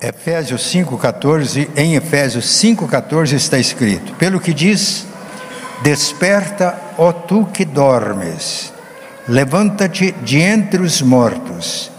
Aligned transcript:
Efésios 0.00 0.62
5,14, 0.72 1.68
em 1.76 1.94
Efésios 1.94 2.46
5,14 2.46 3.34
está 3.34 3.58
escrito: 3.58 4.14
Pelo 4.14 4.40
que 4.40 4.54
diz, 4.54 5.04
desperta, 5.82 6.74
ó 6.96 7.12
tu 7.12 7.44
que 7.44 7.66
dormes, 7.66 8.72
levanta-te 9.28 10.12
de 10.22 10.40
entre 10.40 10.80
os 10.80 11.02
mortos, 11.02 11.90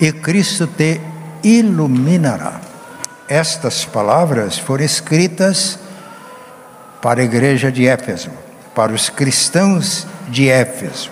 e 0.00 0.12
Cristo 0.12 0.68
te 0.68 1.00
iluminará. 1.42 2.60
Estas 3.28 3.84
palavras 3.84 4.56
foram 4.56 4.84
escritas 4.84 5.80
para 7.02 7.22
a 7.22 7.24
igreja 7.24 7.72
de 7.72 7.88
Éfeso, 7.88 8.30
para 8.72 8.92
os 8.92 9.10
cristãos 9.10 10.06
de 10.28 10.48
Éfeso. 10.48 11.10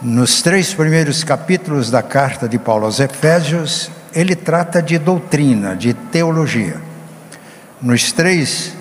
Nos 0.00 0.40
três 0.40 0.72
primeiros 0.72 1.22
capítulos 1.22 1.90
da 1.90 2.02
carta 2.02 2.48
de 2.48 2.58
Paulo 2.58 2.86
aos 2.86 3.00
Efésios, 3.00 3.90
ele 4.14 4.36
trata 4.36 4.80
de 4.80 4.96
doutrina, 4.96 5.74
de 5.74 5.92
teologia. 5.92 6.80
Nos 7.82 8.12
três 8.12 8.72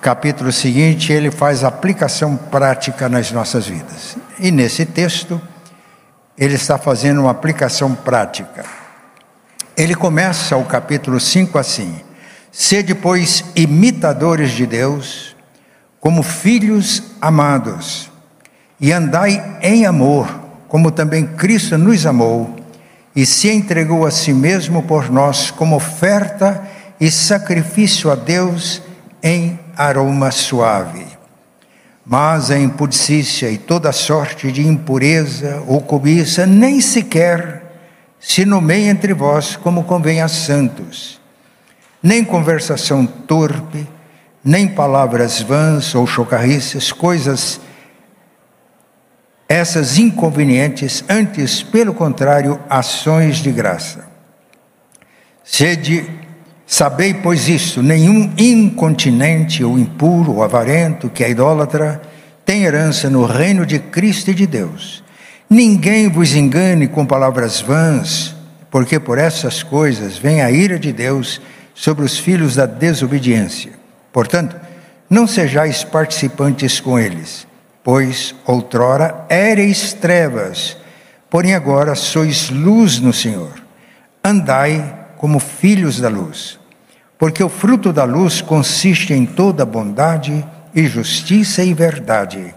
capítulos 0.00 0.56
seguintes, 0.56 1.10
ele 1.10 1.30
faz 1.30 1.64
aplicação 1.64 2.36
prática 2.36 3.08
nas 3.08 3.32
nossas 3.32 3.66
vidas. 3.66 4.16
E 4.38 4.50
nesse 4.50 4.86
texto, 4.86 5.40
ele 6.38 6.54
está 6.54 6.78
fazendo 6.78 7.22
uma 7.22 7.32
aplicação 7.32 7.94
prática. 7.94 8.64
Ele 9.76 9.94
começa 9.94 10.56
o 10.56 10.64
capítulo 10.64 11.18
5 11.18 11.58
assim: 11.58 12.00
Sede, 12.50 12.94
pois, 12.94 13.44
imitadores 13.56 14.52
de 14.52 14.66
Deus, 14.66 15.34
como 15.98 16.22
filhos 16.22 17.02
amados, 17.20 18.10
e 18.80 18.92
andai 18.92 19.58
em 19.60 19.86
amor, 19.86 20.40
como 20.68 20.90
também 20.90 21.26
Cristo 21.26 21.76
nos 21.76 22.06
amou 22.06 22.61
e 23.14 23.26
se 23.26 23.50
entregou 23.50 24.06
a 24.06 24.10
si 24.10 24.32
mesmo 24.32 24.82
por 24.82 25.10
nós 25.10 25.50
como 25.50 25.76
oferta 25.76 26.62
e 27.00 27.10
sacrifício 27.10 28.10
a 28.10 28.14
Deus 28.14 28.82
em 29.22 29.58
aroma 29.76 30.30
suave. 30.30 31.06
Mas 32.04 32.50
a 32.50 32.58
impudicícia 32.58 33.50
e 33.50 33.58
toda 33.58 33.92
sorte 33.92 34.50
de 34.50 34.66
impureza 34.66 35.62
ou 35.66 35.80
cobiça 35.80 36.46
nem 36.46 36.80
sequer 36.80 37.62
se 38.18 38.44
nomeia 38.44 38.90
entre 38.90 39.12
vós 39.12 39.56
como 39.56 39.84
convém 39.84 40.20
a 40.20 40.28
santos, 40.28 41.20
nem 42.02 42.24
conversação 42.24 43.04
torpe, 43.04 43.86
nem 44.44 44.66
palavras 44.66 45.40
vãs 45.40 45.94
ou 45.94 46.06
chocarrices, 46.06 46.92
coisas 46.92 47.60
essas 49.52 49.98
inconvenientes, 49.98 51.04
antes, 51.08 51.62
pelo 51.62 51.92
contrário, 51.92 52.58
ações 52.70 53.36
de 53.36 53.52
graça. 53.52 54.06
Sede, 55.44 56.04
sabei, 56.66 57.12
pois 57.12 57.48
isto: 57.48 57.82
nenhum 57.82 58.32
incontinente 58.38 59.62
ou 59.62 59.78
impuro 59.78 60.36
ou 60.36 60.42
avarento 60.42 61.10
que 61.10 61.22
é 61.22 61.30
idólatra 61.30 62.00
tem 62.44 62.64
herança 62.64 63.10
no 63.10 63.26
reino 63.26 63.66
de 63.66 63.78
Cristo 63.78 64.30
e 64.30 64.34
de 64.34 64.46
Deus. 64.46 65.04
Ninguém 65.50 66.08
vos 66.08 66.34
engane 66.34 66.88
com 66.88 67.04
palavras 67.04 67.60
vãs, 67.60 68.34
porque 68.70 68.98
por 68.98 69.18
essas 69.18 69.62
coisas 69.62 70.16
vem 70.16 70.40
a 70.40 70.50
ira 70.50 70.78
de 70.78 70.92
Deus 70.92 71.42
sobre 71.74 72.04
os 72.04 72.16
filhos 72.16 72.56
da 72.56 72.64
desobediência. 72.64 73.72
Portanto, 74.10 74.56
não 75.10 75.26
sejais 75.26 75.84
participantes 75.84 76.80
com 76.80 76.98
eles 76.98 77.46
pois 77.84 78.34
outrora 78.46 79.24
éreis 79.28 79.92
trevas, 79.92 80.76
porém 81.28 81.54
agora 81.54 81.94
sois 81.94 82.50
luz 82.50 82.98
no 82.98 83.12
Senhor. 83.12 83.62
Andai 84.22 85.00
como 85.16 85.38
filhos 85.38 86.00
da 86.00 86.08
luz, 86.08 86.58
porque 87.18 87.42
o 87.42 87.48
fruto 87.48 87.92
da 87.92 88.04
luz 88.04 88.40
consiste 88.40 89.12
em 89.12 89.26
toda 89.26 89.64
bondade 89.64 90.44
e 90.74 90.86
justiça 90.86 91.62
e 91.62 91.74
verdade, 91.74 92.54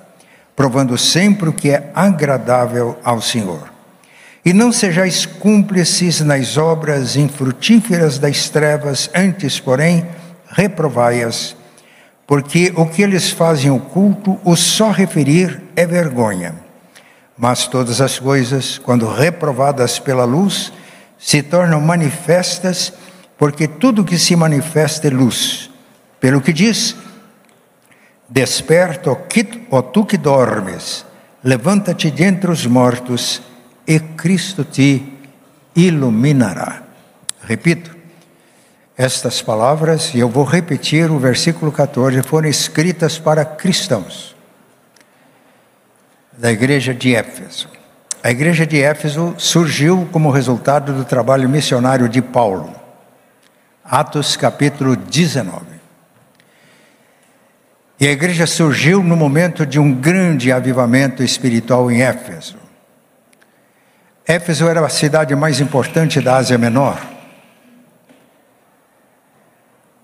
provando 0.55 0.97
sempre 0.97 1.49
o 1.49 1.53
que 1.53 1.69
é 1.69 1.91
agradável 1.93 2.97
ao 3.03 3.21
Senhor. 3.21 3.73
E 4.43 4.53
não 4.53 4.71
sejais 4.71 5.25
cúmplices 5.25 6.21
nas 6.21 6.55
obras 6.55 7.15
infrutíferas 7.15 8.19
das 8.19 8.47
trevas, 8.47 9.09
antes, 9.13 9.59
porém, 9.59 10.05
reprovai-as 10.47 11.55
porque 12.27 12.73
o 12.75 12.85
que 12.87 13.01
eles 13.01 13.29
fazem 13.29 13.69
oculto, 13.69 14.39
o 14.43 14.55
só 14.55 14.89
referir 14.89 15.61
é 15.75 15.85
vergonha. 15.85 16.55
Mas 17.37 17.67
todas 17.67 18.01
as 18.01 18.17
coisas, 18.17 18.77
quando 18.79 19.07
reprovadas 19.07 19.99
pela 19.99 20.23
luz, 20.23 20.71
se 21.19 21.43
tornam 21.43 21.81
manifestas, 21.81 22.93
porque 23.37 23.67
tudo 23.67 24.05
que 24.05 24.17
se 24.17 24.35
manifesta 24.35 25.07
é 25.07 25.11
luz. 25.11 25.69
Pelo 26.19 26.41
que 26.41 26.53
diz: 26.53 26.95
Desperta, 28.27 29.11
ó 29.69 29.81
tu 29.81 30.05
que 30.05 30.17
dormes, 30.17 31.05
levanta-te 31.43 32.09
dentre 32.09 32.49
os 32.49 32.65
mortos, 32.65 33.41
e 33.85 33.99
Cristo 33.99 34.63
te 34.63 35.13
iluminará. 35.75 36.83
Repito, 37.43 37.94
estas 38.97 39.41
palavras, 39.41 40.13
e 40.13 40.19
eu 40.19 40.29
vou 40.29 40.45
repetir 40.45 41.11
o 41.11 41.19
versículo 41.19 41.71
14, 41.71 42.21
foram 42.23 42.47
escritas 42.47 43.19
para 43.19 43.43
cristãos 43.43 44.35
da 46.37 46.51
igreja 46.51 46.93
de 46.93 47.13
Éfeso. 47.15 47.69
A 48.23 48.31
igreja 48.31 48.65
de 48.65 48.81
Éfeso 48.81 49.35
surgiu 49.37 50.07
como 50.11 50.31
resultado 50.31 50.93
do 50.93 51.05
trabalho 51.05 51.47
missionário 51.47 52.09
de 52.09 52.21
Paulo. 52.21 52.73
Atos 53.83 54.35
capítulo 54.35 54.95
19. 54.95 55.65
E 57.99 58.07
a 58.07 58.11
igreja 58.11 58.47
surgiu 58.47 59.03
no 59.03 59.15
momento 59.15 59.65
de 59.65 59.79
um 59.79 59.93
grande 59.93 60.51
avivamento 60.51 61.23
espiritual 61.23 61.89
em 61.91 62.01
Éfeso. 62.01 62.57
Éfeso 64.27 64.67
era 64.67 64.83
a 64.85 64.89
cidade 64.89 65.35
mais 65.35 65.59
importante 65.59 66.19
da 66.19 66.37
Ásia 66.37 66.57
Menor 66.57 67.14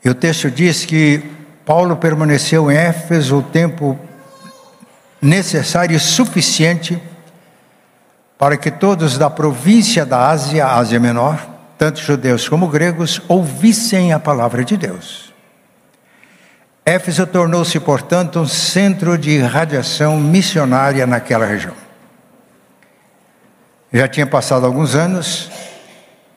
e 0.04 0.10
o 0.10 0.16
texto 0.16 0.50
diz 0.50 0.86
que 0.86 1.24
Paulo 1.66 1.96
permaneceu 1.96 2.72
em 2.72 2.76
Éfeso 2.76 3.38
o 3.38 3.44
tempo 3.44 4.00
necessário 5.22 5.96
e 5.96 6.00
suficiente 6.00 7.02
para 8.38 8.58
que 8.58 8.72
todos 8.72 9.20
da 9.20 9.30
província 9.30 10.04
da 10.04 10.30
Ásia, 10.30 10.66
Ásia 10.66 11.00
Menor, 11.00 11.48
tanto 11.78 12.00
judeus 12.00 12.50
como 12.50 12.68
gregos, 12.68 13.22
ouvissem 13.28 14.12
a 14.12 14.20
palavra 14.20 14.66
de 14.66 14.76
Deus. 14.76 15.32
Éfeso 16.84 17.28
tornou-se, 17.28 17.80
portanto, 17.80 18.40
um 18.40 18.48
centro 18.48 19.16
de 19.16 19.38
radiação 19.40 20.20
missionária 20.20 21.06
naquela 21.06 21.46
região. 21.46 21.76
Já 23.94 24.08
tinha 24.08 24.26
passado 24.26 24.66
alguns 24.66 24.96
anos 24.96 25.52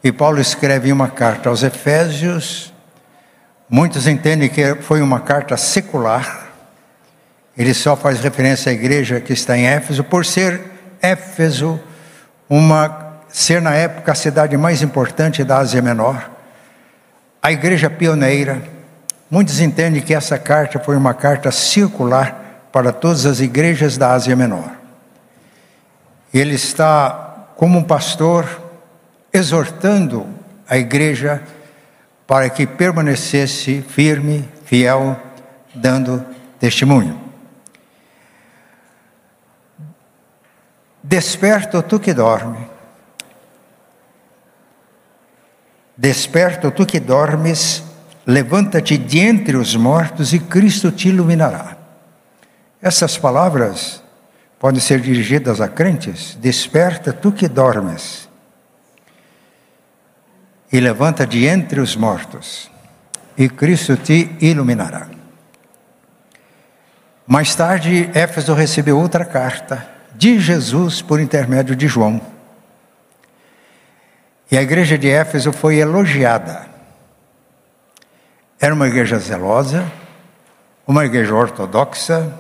e 0.02 0.12
Paulo 0.12 0.38
escreve 0.38 0.92
uma 0.92 1.08
carta 1.08 1.48
aos 1.48 1.62
Efésios, 1.62 2.73
Muitos 3.68 4.06
entendem 4.06 4.48
que 4.48 4.74
foi 4.76 5.00
uma 5.00 5.20
carta 5.20 5.56
secular. 5.56 6.48
Ele 7.56 7.72
só 7.72 7.96
faz 7.96 8.20
referência 8.20 8.70
à 8.70 8.74
igreja 8.74 9.20
que 9.20 9.32
está 9.32 9.56
em 9.56 9.66
Éfeso, 9.66 10.04
por 10.04 10.26
ser 10.26 10.60
Éfeso 11.00 11.80
uma 12.48 13.04
ser 13.28 13.60
na 13.60 13.74
época 13.74 14.12
a 14.12 14.14
cidade 14.14 14.56
mais 14.56 14.80
importante 14.80 15.42
da 15.42 15.58
Ásia 15.58 15.82
Menor, 15.82 16.30
a 17.42 17.50
igreja 17.50 17.90
pioneira. 17.90 18.62
Muitos 19.28 19.60
entendem 19.60 20.00
que 20.00 20.14
essa 20.14 20.38
carta 20.38 20.78
foi 20.78 20.96
uma 20.96 21.12
carta 21.12 21.50
circular 21.50 22.68
para 22.70 22.92
todas 22.92 23.26
as 23.26 23.40
igrejas 23.40 23.96
da 23.96 24.12
Ásia 24.12 24.36
Menor. 24.36 24.70
Ele 26.32 26.54
está 26.54 27.48
como 27.56 27.78
um 27.78 27.82
pastor 27.82 28.46
exortando 29.32 30.26
a 30.68 30.76
igreja 30.76 31.42
para 32.26 32.48
que 32.48 32.66
permanecesse 32.66 33.82
firme, 33.82 34.48
fiel, 34.64 35.16
dando 35.74 36.24
testemunho. 36.58 37.20
Desperta 41.02 41.82
tu 41.82 42.00
que 42.00 42.14
dorme. 42.14 42.66
Desperta 45.96 46.70
tu 46.70 46.86
que 46.86 46.98
dormes, 46.98 47.84
levanta-te 48.26 48.96
de 48.96 49.20
entre 49.20 49.56
os 49.56 49.76
mortos 49.76 50.32
e 50.32 50.38
Cristo 50.38 50.90
te 50.90 51.08
iluminará. 51.08 51.76
Essas 52.80 53.16
palavras 53.16 54.02
podem 54.58 54.80
ser 54.80 55.00
dirigidas 55.00 55.60
a 55.60 55.68
crentes. 55.68 56.36
Desperta 56.40 57.12
tu 57.12 57.30
que 57.30 57.48
dormes 57.48 58.28
e 60.74 60.80
levanta 60.80 61.24
de 61.24 61.46
entre 61.46 61.78
os 61.78 61.94
mortos, 61.94 62.68
e 63.38 63.48
Cristo 63.48 63.96
te 63.96 64.34
iluminará. 64.40 65.06
Mais 67.24 67.54
tarde, 67.54 68.10
Éfeso 68.12 68.52
recebeu 68.54 68.98
outra 68.98 69.24
carta 69.24 69.86
de 70.16 70.40
Jesus 70.40 71.00
por 71.00 71.20
intermédio 71.20 71.76
de 71.76 71.86
João. 71.86 72.20
E 74.50 74.58
a 74.58 74.62
igreja 74.62 74.98
de 74.98 75.08
Éfeso 75.08 75.52
foi 75.52 75.76
elogiada. 75.76 76.66
Era 78.58 78.74
uma 78.74 78.88
igreja 78.88 79.16
zelosa, 79.16 79.84
uma 80.84 81.04
igreja 81.04 81.36
ortodoxa, 81.36 82.36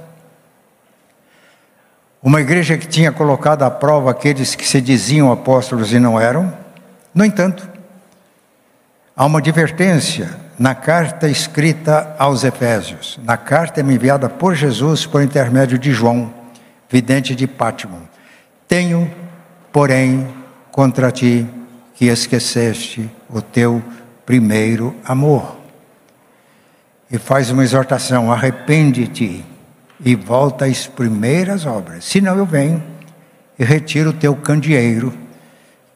uma 2.20 2.40
igreja 2.40 2.76
que 2.76 2.88
tinha 2.88 3.12
colocado 3.12 3.62
à 3.62 3.70
prova 3.70 4.10
aqueles 4.10 4.56
que 4.56 4.66
se 4.66 4.80
diziam 4.80 5.30
apóstolos 5.30 5.92
e 5.92 6.00
não 6.00 6.18
eram. 6.18 6.52
No 7.14 7.24
entanto, 7.24 7.73
há 9.16 9.24
uma 9.24 9.38
advertência 9.38 10.34
na 10.58 10.74
carta 10.74 11.28
escrita 11.28 12.14
aos 12.18 12.42
Efésios, 12.44 13.18
na 13.22 13.36
carta 13.36 13.80
enviada 13.80 14.28
por 14.28 14.54
Jesus 14.54 15.06
por 15.06 15.22
intermédio 15.22 15.78
de 15.78 15.92
João, 15.92 16.32
vidente 16.90 17.34
de 17.34 17.46
Pátimo. 17.46 18.08
Tenho, 18.66 19.10
porém, 19.72 20.26
contra 20.70 21.12
ti 21.12 21.46
que 21.94 22.06
esqueceste 22.06 23.08
o 23.28 23.40
teu 23.40 23.82
primeiro 24.26 24.94
amor. 25.04 25.58
E 27.10 27.18
faz 27.18 27.50
uma 27.50 27.62
exortação: 27.62 28.32
arrepende-te 28.32 29.44
e 30.04 30.14
volta 30.16 30.64
às 30.64 30.86
primeiras 30.86 31.66
obras. 31.66 32.04
Senão 32.04 32.36
eu 32.36 32.46
venho 32.46 32.82
e 33.56 33.64
retiro 33.64 34.10
o 34.10 34.14
teu 34.14 34.34
candeeiro, 34.34 35.12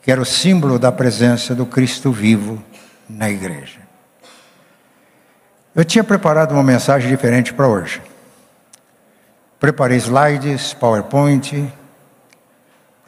que 0.02 0.12
era 0.12 0.20
o 0.20 0.26
símbolo 0.26 0.78
da 0.78 0.92
presença 0.92 1.54
do 1.54 1.66
Cristo 1.66 2.12
vivo 2.12 2.62
na 3.08 3.30
igreja. 3.30 3.80
Eu 5.74 5.84
tinha 5.84 6.02
preparado 6.02 6.52
uma 6.52 6.62
mensagem 6.62 7.08
diferente 7.08 7.54
para 7.54 7.68
hoje. 7.68 8.02
Preparei 9.60 9.98
slides, 9.98 10.74
PowerPoint, 10.74 11.72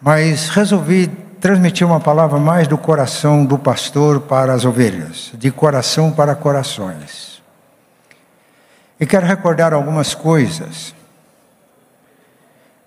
mas 0.01 0.49
resolvi 0.49 1.09
transmitir 1.41 1.87
uma 1.87 2.01
palavra 2.01 2.39
mais 2.39 2.69
do 2.69 2.77
coração 2.77 3.45
do 3.45 3.59
pastor 3.59 4.21
para 4.21 4.53
as 4.53 4.65
ovelhas, 4.65 5.33
de 5.35 5.51
coração 5.51 6.13
para 6.13 6.35
corações. 6.35 7.43
E 8.99 9.07
quero 9.07 9.27
recordar 9.27 9.73
algumas 9.73 10.15
coisas. 10.15 10.95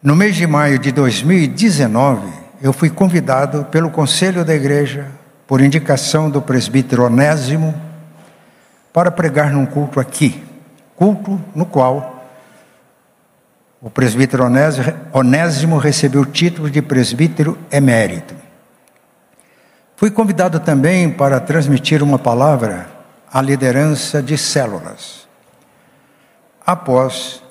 No 0.02 0.16
mês 0.16 0.36
de 0.36 0.46
maio 0.46 0.78
de 0.78 0.92
2019, 0.92 2.32
eu 2.62 2.72
fui 2.72 2.90
convidado 2.90 3.66
pelo 3.66 3.90
conselho 3.90 4.46
da 4.46 4.54
igreja, 4.54 5.08
por 5.54 5.62
indicação 5.62 6.32
do 6.32 6.42
presbítero 6.42 7.04
Onésimo, 7.04 7.80
para 8.92 9.12
pregar 9.12 9.52
num 9.52 9.68
culto 9.68 10.00
aqui, 10.00 10.44
culto 10.96 11.40
no 11.54 11.64
qual 11.64 12.26
o 13.80 13.88
presbítero 13.88 14.46
Onésimo 15.14 15.78
recebeu 15.78 16.22
o 16.22 16.26
título 16.26 16.72
de 16.72 16.82
presbítero 16.82 17.56
emérito. 17.72 18.34
Fui 19.96 20.10
convidado 20.10 20.60
também 20.60 21.12
para 21.12 21.40
transmitir 21.40 22.02
uma 22.02 22.18
palavra 22.18 22.88
à 23.32 23.40
liderança 23.40 24.24
de 24.24 24.36
células. 24.36 25.28
Após 26.66 27.44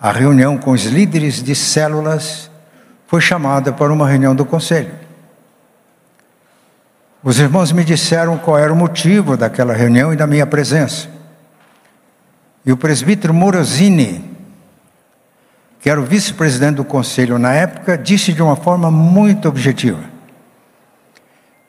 a 0.00 0.10
reunião 0.10 0.58
com 0.58 0.72
os 0.72 0.86
líderes 0.86 1.40
de 1.40 1.54
células, 1.54 2.50
fui 3.06 3.20
chamada 3.20 3.72
para 3.72 3.92
uma 3.92 4.08
reunião 4.08 4.34
do 4.34 4.44
conselho. 4.44 5.06
Os 7.22 7.40
irmãos 7.40 7.72
me 7.72 7.84
disseram 7.84 8.38
qual 8.38 8.58
era 8.58 8.72
o 8.72 8.76
motivo 8.76 9.36
daquela 9.36 9.72
reunião 9.72 10.12
e 10.12 10.16
da 10.16 10.26
minha 10.26 10.46
presença. 10.46 11.08
E 12.64 12.70
o 12.70 12.76
presbítero 12.76 13.34
Morosini, 13.34 14.24
que 15.80 15.90
era 15.90 16.00
o 16.00 16.04
vice-presidente 16.04 16.76
do 16.76 16.84
conselho 16.84 17.38
na 17.38 17.52
época, 17.52 17.98
disse 17.98 18.32
de 18.32 18.40
uma 18.40 18.54
forma 18.54 18.88
muito 18.90 19.48
objetiva: 19.48 20.02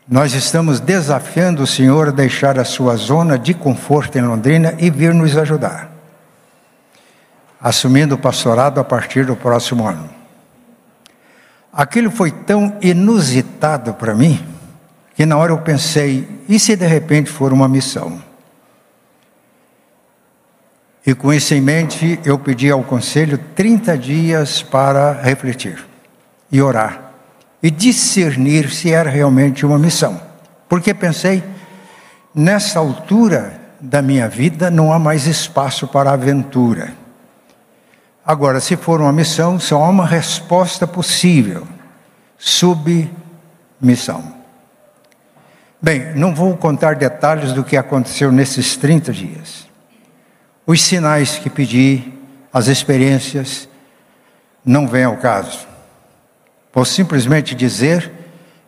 Nós 0.07 0.33
estamos 0.33 0.79
desafiando 0.79 1.63
o 1.63 1.67
senhor 1.67 2.09
a 2.09 2.11
deixar 2.11 2.59
a 2.59 2.65
sua 2.65 2.95
zona 2.95 3.37
de 3.39 3.55
conforto 3.55 4.19
em 4.19 4.21
Londrina 4.21 4.75
e 4.77 4.91
vir 4.91 5.15
nos 5.15 5.35
ajudar, 5.35 5.89
assumindo 7.59 8.13
o 8.13 8.19
pastorado 8.19 8.79
a 8.79 8.83
partir 8.83 9.25
do 9.25 9.35
próximo 9.35 9.87
ano. 9.87 10.09
Aquilo 11.73 12.11
foi 12.11 12.29
tão 12.29 12.77
inusitado 12.81 13.95
para 13.95 14.13
mim 14.13 14.58
que 15.19 15.25
na 15.25 15.35
hora 15.35 15.51
eu 15.51 15.57
pensei, 15.57 16.25
e 16.47 16.57
se 16.57 16.77
de 16.77 16.87
repente 16.87 17.29
for 17.29 17.51
uma 17.51 17.67
missão? 17.67 18.23
E 21.05 21.13
com 21.13 21.33
isso 21.33 21.53
em 21.53 21.59
mente, 21.59 22.17
eu 22.23 22.39
pedi 22.39 22.71
ao 22.71 22.81
conselho 22.85 23.37
30 23.53 23.97
dias 23.97 24.63
para 24.63 25.11
refletir 25.11 25.85
e 26.49 26.61
orar 26.61 27.11
e 27.61 27.69
discernir 27.69 28.69
se 28.69 28.93
era 28.93 29.09
realmente 29.09 29.65
uma 29.65 29.77
missão. 29.77 30.21
Porque 30.69 30.93
pensei, 30.93 31.43
nessa 32.33 32.79
altura 32.79 33.59
da 33.77 34.01
minha 34.01 34.29
vida 34.29 34.71
não 34.71 34.93
há 34.93 34.97
mais 34.97 35.27
espaço 35.27 35.85
para 35.85 36.13
aventura. 36.13 36.93
Agora, 38.25 38.61
se 38.61 38.77
for 38.77 39.01
uma 39.01 39.11
missão, 39.11 39.59
só 39.59 39.83
há 39.83 39.89
uma 39.89 40.05
resposta 40.05 40.87
possível: 40.87 41.67
submissão. 42.37 44.38
Bem, 45.81 46.13
não 46.15 46.35
vou 46.35 46.57
contar 46.57 46.95
detalhes 46.95 47.53
do 47.53 47.63
que 47.63 47.77
aconteceu 47.77 48.31
nesses 48.31 48.75
30 48.75 49.13
dias. 49.13 49.67
Os 50.67 50.81
sinais 50.81 51.37
que 51.37 51.49
pedi, 51.49 52.13
as 52.51 52.67
experiências, 52.67 53.69
não 54.65 54.87
vêm 54.87 55.05
ao 55.05 55.15
caso. 55.17 55.67
Vou 56.73 56.83
simplesmente 56.83 57.55
dizer 57.55 58.11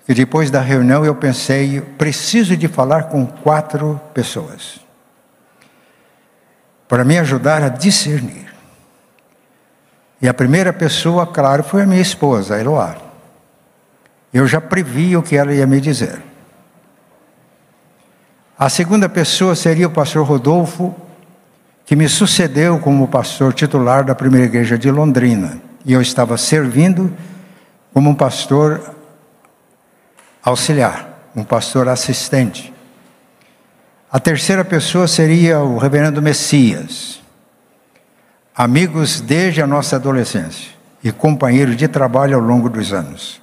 que 0.06 0.14
depois 0.14 0.50
da 0.50 0.62
reunião 0.62 1.04
eu 1.04 1.14
pensei, 1.14 1.82
preciso 1.82 2.56
de 2.56 2.68
falar 2.68 3.04
com 3.04 3.26
quatro 3.26 4.00
pessoas 4.14 4.80
para 6.88 7.06
me 7.06 7.18
ajudar 7.20 7.64
a 7.64 7.70
discernir. 7.70 8.54
E 10.22 10.28
a 10.28 10.34
primeira 10.34 10.74
pessoa, 10.74 11.26
claro, 11.26 11.64
foi 11.64 11.84
a 11.84 11.86
minha 11.86 12.02
esposa, 12.02 12.56
a 12.56 12.60
Eloá. 12.60 12.98
Eu 14.34 14.46
já 14.46 14.60
previ 14.60 15.16
o 15.16 15.24
que 15.24 15.38
ela 15.38 15.54
ia 15.54 15.66
me 15.66 15.80
dizer. 15.80 16.31
A 18.62 18.70
segunda 18.70 19.10
pessoa 19.10 19.56
seria 19.56 19.88
o 19.88 19.90
pastor 19.90 20.24
Rodolfo, 20.24 20.96
que 21.84 21.96
me 21.96 22.08
sucedeu 22.08 22.78
como 22.78 23.08
pastor 23.08 23.56
titular 23.56 24.06
da 24.06 24.14
primeira 24.14 24.46
igreja 24.46 24.78
de 24.78 24.92
Londrina. 24.92 25.60
E 25.84 25.94
eu 25.94 26.00
estava 26.00 26.38
servindo 26.38 27.12
como 27.92 28.12
um 28.12 28.14
pastor 28.14 28.94
auxiliar, 30.44 31.32
um 31.36 31.44
pastor 31.44 31.90
assistente. 31.90 32.72
A 34.12 34.20
terceira 34.20 34.64
pessoa 34.64 35.08
seria 35.08 35.58
o 35.62 35.80
reverendo 35.80 36.22
Messias, 36.22 37.20
amigos 38.56 39.22
desde 39.22 39.60
a 39.60 39.66
nossa 39.66 39.96
adolescência 39.96 40.70
e 41.04 41.12
companheiro 41.12 41.76
de 41.76 41.88
trabalho 41.88 42.36
ao 42.36 42.42
longo 42.44 42.70
dos 42.70 42.94
anos. 42.94 43.42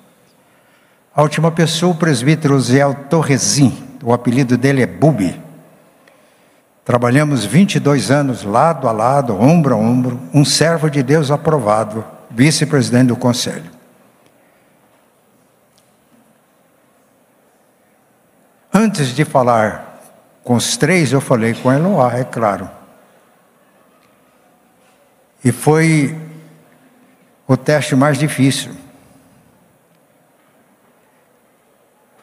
A 1.12 1.22
última 1.22 1.50
pessoa, 1.50 1.90
o 1.90 1.96
presbítero 1.96 2.60
Zé 2.60 2.88
Torresim, 3.10 3.87
o 4.02 4.12
apelido 4.12 4.56
dele 4.56 4.82
é 4.82 4.86
Bubi. 4.86 5.40
Trabalhamos 6.84 7.44
22 7.44 8.10
anos 8.10 8.44
lado 8.44 8.88
a 8.88 8.92
lado, 8.92 9.38
ombro 9.38 9.74
a 9.74 9.78
ombro, 9.78 10.20
um 10.32 10.44
servo 10.44 10.88
de 10.88 11.02
Deus 11.02 11.30
aprovado, 11.30 12.04
vice-presidente 12.30 13.08
do 13.08 13.16
conselho. 13.16 13.70
Antes 18.72 19.08
de 19.08 19.24
falar 19.24 20.00
com 20.42 20.54
os 20.54 20.76
três, 20.76 21.12
eu 21.12 21.20
falei 21.20 21.52
com 21.52 21.70
Eloá, 21.70 22.16
é 22.16 22.24
claro. 22.24 22.70
E 25.44 25.52
foi 25.52 26.16
o 27.46 27.56
teste 27.56 27.94
mais 27.94 28.18
difícil. 28.18 28.72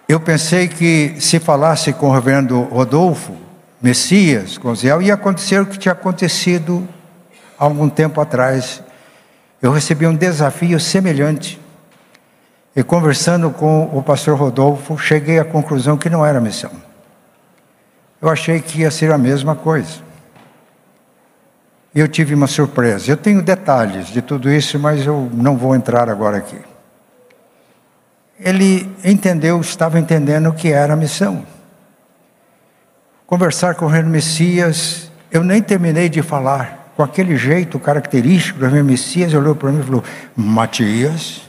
Eu 0.08 0.20
pensei 0.20 0.68
que 0.68 1.16
se 1.20 1.40
falasse 1.40 1.92
com 1.92 2.10
o 2.10 2.14
reverendo 2.14 2.62
Rodolfo, 2.62 3.36
Messias, 3.82 4.56
com 4.56 4.74
Zé, 4.76 4.90
ia 5.02 5.16
acontecer 5.16 5.60
o 5.60 5.66
que 5.66 5.80
tinha 5.80 5.94
acontecido 5.94 6.88
há 7.58 7.64
algum 7.64 7.90
tempo 7.90 8.22
atrás. 8.22 8.84
Eu 9.60 9.72
recebi 9.72 10.06
um 10.06 10.16
desafio 10.16 10.80
semelhante. 10.80 11.60
E 12.76 12.84
conversando 12.84 13.50
com 13.50 13.86
o 13.98 14.04
pastor 14.04 14.38
Rodolfo, 14.38 14.96
cheguei 14.96 15.40
à 15.40 15.46
conclusão 15.46 15.98
que 15.98 16.10
não 16.10 16.24
era 16.24 16.40
missão. 16.40 16.72
Eu 18.22 18.30
achei 18.30 18.60
que 18.60 18.82
ia 18.82 18.92
ser 18.92 19.12
a 19.12 19.18
mesma 19.18 19.56
coisa. 19.56 20.06
Eu 21.96 22.08
tive 22.08 22.36
uma 22.36 22.48
surpresa. 22.48 23.10
Eu 23.10 23.18
tenho 23.18 23.42
detalhes 23.42 24.08
de 24.08 24.22
tudo 24.22 24.52
isso, 24.52 24.78
mas 24.78 25.04
eu 25.04 25.32
não 25.34 25.58
vou 25.58 25.76
entrar 25.76 26.10
agora 26.12 26.38
aqui 26.38 26.75
ele 28.40 28.90
entendeu, 29.04 29.60
estava 29.62 30.00
entendendo 30.00 30.50
o 30.50 30.54
que 30.54 30.72
era 30.72 30.94
a 30.94 30.98
missão. 30.98 31.46
Conversar 33.26 33.76
com 33.76 33.86
o 33.86 33.88
reino 33.88 34.10
Messias, 34.10 35.12
eu 35.32 35.44
nem 35.44 35.62
terminei 35.62 36.10
de 36.10 36.22
falar, 36.22 36.94
com 36.96 37.04
aquele 37.04 37.36
jeito 37.38 37.80
característico 37.80 38.60
do 38.60 38.68
reino 38.68 38.86
Messias, 38.86 39.34
olhou 39.34 39.56
para 39.56 39.72
mim 39.72 39.80
e 39.80 39.84
falou: 39.84 40.04
Matias, 40.36 41.42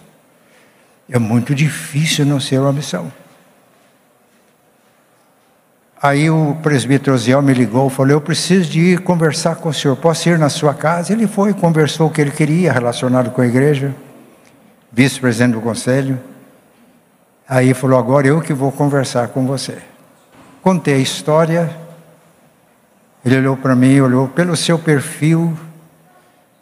é 1.09 1.19
muito 1.19 1.55
difícil 1.55 2.25
não 2.25 2.41
ser 2.41 2.59
uma 2.59 2.73
missão. 2.73 3.13
Aí 6.03 6.29
o 6.29 6.57
presbítero 6.63 7.15
Osiel 7.15 7.43
me 7.43 7.53
ligou, 7.53 7.89
falou: 7.89 8.13
Eu 8.13 8.21
preciso 8.21 8.71
de 8.71 8.81
ir 8.81 9.01
conversar 9.01 9.57
com 9.57 9.69
o 9.69 9.75
senhor. 9.75 9.97
Posso 9.97 10.29
ir 10.29 10.39
na 10.39 10.49
sua 10.49 10.75
casa? 10.75 11.13
Ele 11.13 11.27
foi, 11.27 11.53
conversou 11.53 12.09
o 12.09 12.11
que 12.11 12.21
ele 12.21 12.31
queria 12.31 12.73
relacionado 12.73 13.31
com 13.31 13.41
a 13.41 13.47
igreja, 13.47 13.95
vice-presidente 14.93 15.55
do 15.55 15.61
conselho. 15.61 16.19
Aí 17.49 17.73
falou: 17.75 17.99
Agora 17.99 18.27
eu 18.27 18.41
que 18.41 18.53
vou 18.53 18.73
conversar 18.73 19.29
com 19.29 19.47
você. 19.47 19.81
Contei 20.63 20.95
a 20.95 20.99
história. 20.99 21.77
Ele 23.25 23.39
olhou 23.39 23.57
para 23.57 23.75
mim, 23.75 24.01
olhou 24.01 24.29
pelo 24.29 24.57
seu 24.57 24.79
perfil. 24.79 25.57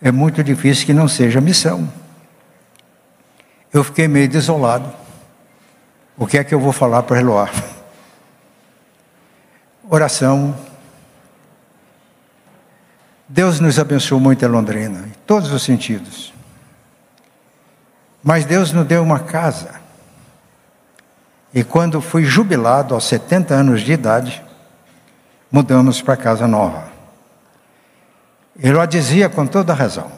É 0.00 0.12
muito 0.12 0.43
difícil 0.45 0.87
que 0.87 0.93
não 0.93 1.09
seja 1.09 1.41
missão. 1.41 1.91
Eu 3.73 3.83
fiquei 3.83 4.07
meio 4.07 4.29
desolado. 4.29 4.93
O 6.17 6.26
que 6.26 6.38
é 6.38 6.45
que 6.45 6.55
eu 6.55 6.61
vou 6.61 6.73
falar 6.73 7.03
para 7.03 7.19
Eloá? 7.19 7.49
Oração. 9.88 10.57
Deus 13.29 13.59
nos 13.59 13.79
abençoou 13.79 14.21
muito 14.21 14.45
em 14.45 14.49
Londrina, 14.49 15.00
em 15.00 15.12
todos 15.26 15.50
os 15.50 15.62
sentidos. 15.62 16.33
Mas 18.23 18.45
Deus 18.45 18.71
nos 18.71 18.87
deu 18.87 19.03
uma 19.03 19.19
casa. 19.19 19.84
E 21.54 21.62
quando 21.62 22.00
fui 22.00 22.25
jubilado 22.25 22.94
aos 22.94 23.04
70 23.04 23.54
anos 23.54 23.82
de 23.82 23.92
idade, 23.92 24.42
mudamos 25.52 26.02
para 26.02 26.16
casa 26.16 26.49
nova. 26.49 26.88
Ele 28.58 28.84
dizia 28.88 29.28
com 29.28 29.46
toda 29.46 29.73
razão: 29.73 30.11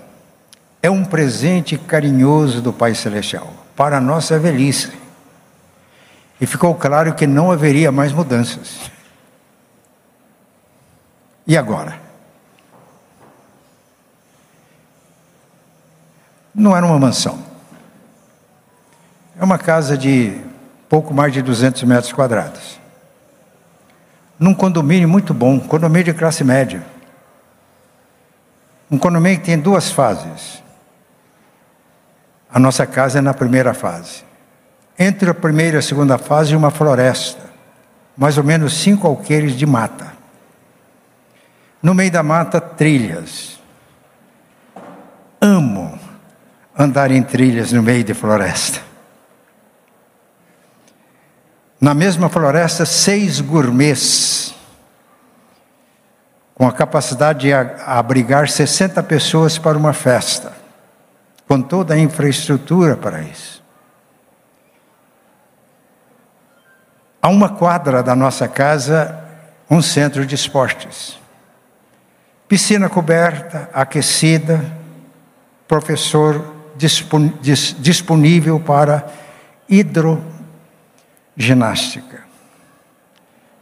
é 0.82 0.90
um 0.90 1.04
presente 1.04 1.76
carinhoso 1.76 2.62
do 2.62 2.72
Pai 2.72 2.94
Celestial 2.94 3.52
para 3.76 3.98
a 3.98 4.00
nossa 4.00 4.38
velhice. 4.38 4.92
E 6.40 6.46
ficou 6.46 6.74
claro 6.74 7.14
que 7.14 7.26
não 7.26 7.52
haveria 7.52 7.92
mais 7.92 8.12
mudanças. 8.12 8.90
E 11.46 11.56
agora? 11.56 12.00
Não 16.54 16.74
era 16.74 16.86
uma 16.86 16.98
mansão. 16.98 17.38
É 19.38 19.44
uma 19.44 19.58
casa 19.58 19.98
de 19.98 20.45
pouco 20.88 21.12
mais 21.12 21.32
de 21.32 21.42
200 21.42 21.82
metros 21.84 22.12
quadrados. 22.12 22.80
Num 24.38 24.54
condomínio 24.54 25.08
muito 25.08 25.32
bom, 25.32 25.58
condomínio 25.58 26.12
de 26.12 26.14
classe 26.14 26.44
média. 26.44 26.84
Um 28.90 28.98
condomínio 28.98 29.40
que 29.40 29.46
tem 29.46 29.58
duas 29.58 29.90
fases. 29.90 30.62
A 32.50 32.58
nossa 32.58 32.86
casa 32.86 33.18
é 33.18 33.22
na 33.22 33.34
primeira 33.34 33.74
fase. 33.74 34.24
Entre 34.98 35.28
a 35.28 35.34
primeira 35.34 35.76
e 35.76 35.78
a 35.78 35.82
segunda 35.82 36.16
fase, 36.16 36.54
uma 36.54 36.70
floresta, 36.70 37.42
mais 38.16 38.38
ou 38.38 38.44
menos 38.44 38.74
cinco 38.74 39.06
alqueires 39.06 39.56
de 39.56 39.66
mata. 39.66 40.12
No 41.82 41.94
meio 41.94 42.10
da 42.10 42.22
mata, 42.22 42.60
trilhas. 42.60 43.60
Amo 45.40 45.98
andar 46.78 47.10
em 47.10 47.22
trilhas 47.22 47.72
no 47.72 47.82
meio 47.82 48.04
de 48.04 48.14
floresta. 48.14 48.80
Na 51.86 51.94
mesma 51.94 52.28
floresta, 52.28 52.84
seis 52.84 53.40
gourmets, 53.40 54.52
com 56.52 56.66
a 56.66 56.72
capacidade 56.72 57.42
de 57.42 57.52
abrigar 57.52 58.48
60 58.48 59.00
pessoas 59.04 59.56
para 59.56 59.78
uma 59.78 59.92
festa, 59.92 60.52
com 61.46 61.62
toda 61.62 61.94
a 61.94 61.96
infraestrutura 61.96 62.96
para 62.96 63.22
isso. 63.22 63.62
A 67.22 67.28
uma 67.28 67.50
quadra 67.50 68.02
da 68.02 68.16
nossa 68.16 68.48
casa, 68.48 69.16
um 69.70 69.80
centro 69.80 70.26
de 70.26 70.34
esportes. 70.34 71.16
Piscina 72.48 72.88
coberta, 72.88 73.70
aquecida, 73.72 74.60
professor 75.68 76.52
disponível 77.78 78.58
para 78.58 79.06
hidroginástica. 81.36 82.24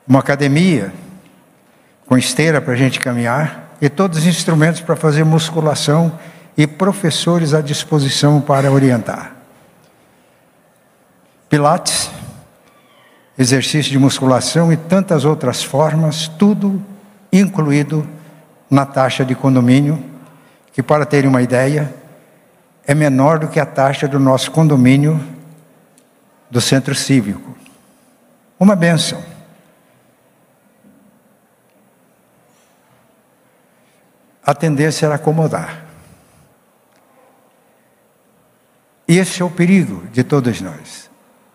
Uma 0.06 0.20
academia 0.20 0.92
com 2.06 2.16
esteira 2.16 2.60
para 2.60 2.74
a 2.74 2.76
gente 2.76 3.00
caminhar 3.00 3.76
e 3.80 3.88
todos 3.88 4.18
os 4.18 4.26
instrumentos 4.26 4.80
para 4.80 4.94
fazer 4.94 5.24
musculação 5.24 6.18
e 6.56 6.66
professores 6.66 7.52
à 7.52 7.60
disposição 7.60 8.40
para 8.40 8.70
orientar. 8.70 9.34
Pilates, 11.48 12.10
exercício 13.36 13.90
de 13.90 13.98
musculação 13.98 14.72
e 14.72 14.76
tantas 14.76 15.24
outras 15.24 15.62
formas, 15.62 16.28
tudo 16.28 16.82
incluído 17.32 18.06
na 18.70 18.86
taxa 18.86 19.24
de 19.24 19.34
condomínio, 19.34 20.02
que 20.72 20.82
para 20.82 21.04
terem 21.04 21.28
uma 21.28 21.42
ideia, 21.42 21.92
é 22.86 22.94
menor 22.94 23.38
do 23.38 23.48
que 23.48 23.58
a 23.58 23.66
taxa 23.66 24.06
do 24.06 24.20
nosso 24.20 24.50
condomínio 24.50 25.20
do 26.50 26.60
centro 26.60 26.94
cívico. 26.94 27.63
Uma 28.58 28.76
benção. 28.76 29.22
A 34.44 34.54
tendência 34.54 35.06
era 35.06 35.14
acomodar. 35.14 35.84
Esse 39.06 39.42
é 39.42 39.44
o 39.44 39.50
perigo 39.50 40.06
de 40.08 40.24
todos 40.24 40.60
nós, 40.60 41.10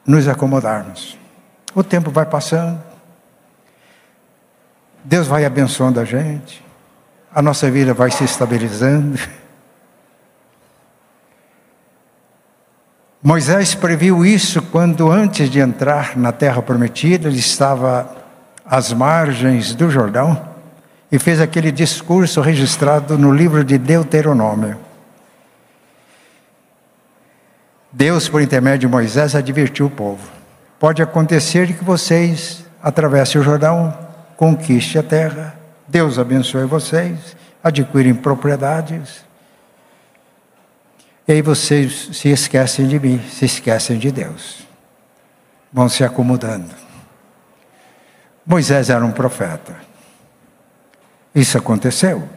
nos 0.05 0.27
acomodarmos. 0.27 1.17
O 1.73 1.83
tempo 1.83 2.11
vai 2.11 2.25
passando, 2.25 2.81
Deus 5.03 5.27
vai 5.27 5.45
abençoando 5.45 5.99
a 5.99 6.05
gente, 6.05 6.63
a 7.33 7.41
nossa 7.41 7.69
vida 7.69 7.93
vai 7.93 8.11
se 8.11 8.23
estabilizando. 8.23 9.19
Moisés 13.21 13.75
previu 13.75 14.25
isso 14.25 14.61
quando, 14.61 15.11
antes 15.11 15.49
de 15.49 15.59
entrar 15.59 16.15
na 16.15 16.31
terra 16.31 16.61
prometida, 16.61 17.27
ele 17.27 17.39
estava 17.39 18.15
às 18.65 18.93
margens 18.93 19.75
do 19.75 19.89
Jordão 19.89 20.41
e 21.11 21.19
fez 21.19 21.41
aquele 21.41 21.69
discurso 21.69 22.39
registrado 22.39 23.17
no 23.17 23.33
livro 23.33 23.61
de 23.61 23.77
Deuteronômio. 23.77 24.77
Deus, 27.91 28.29
por 28.29 28.41
intermédio 28.41 28.87
de 28.87 28.87
Moisés, 28.87 29.35
advertiu 29.35 29.87
o 29.87 29.91
povo: 29.91 30.25
pode 30.79 31.01
acontecer 31.01 31.73
que 31.73 31.83
vocês 31.83 32.63
atravessem 32.81 33.41
o 33.41 33.43
Jordão, 33.43 33.97
conquistem 34.37 35.01
a 35.01 35.03
terra, 35.03 35.55
Deus 35.85 36.17
abençoe 36.17 36.63
vocês, 36.63 37.35
adquirem 37.61 38.13
propriedades. 38.13 39.27
E 41.29 41.31
aí 41.31 41.41
vocês 41.41 42.09
se 42.11 42.27
esquecem 42.27 42.87
de 42.87 42.99
mim, 42.99 43.21
se 43.29 43.45
esquecem 43.45 43.97
de 43.97 44.11
Deus. 44.11 44.67
Vão 45.71 45.87
se 45.87 46.03
acomodando. 46.03 46.73
Moisés 48.45 48.89
era 48.89 49.05
um 49.05 49.11
profeta. 49.11 49.75
Isso 51.33 51.55
aconteceu. 51.57 52.27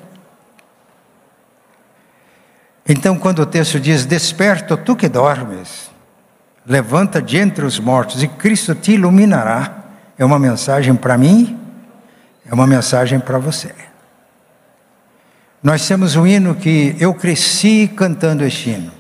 Então, 2.87 3.19
quando 3.19 3.41
o 3.41 3.47
texto 3.47 3.81
diz: 3.81 4.05
Desperta, 4.05 4.77
tu 4.77 4.95
que 4.95 5.09
dormes, 5.09 5.91
levanta 6.67 7.21
de 7.21 7.39
entre 7.39 7.65
os 7.65 7.81
mortos 7.81 8.23
e 8.23 8.29
Cristo 8.29 8.75
te 8.75 8.93
iluminará, 8.93 9.85
é 10.19 10.25
uma 10.25 10.39
mensagem 10.39 10.95
para 10.95 11.17
mim 11.17 11.59
é 12.53 12.55
uma 12.55 12.67
mensagem 12.67 13.19
para 13.19 13.39
você. 13.39 13.75
Nós 15.63 15.87
temos 15.87 16.17
um 16.17 16.27
hino 16.27 16.57
que 16.57 16.97
eu 16.99 17.15
cresci 17.15 17.89
cantando 17.95 18.45
este 18.45 18.71
hino. 18.71 18.93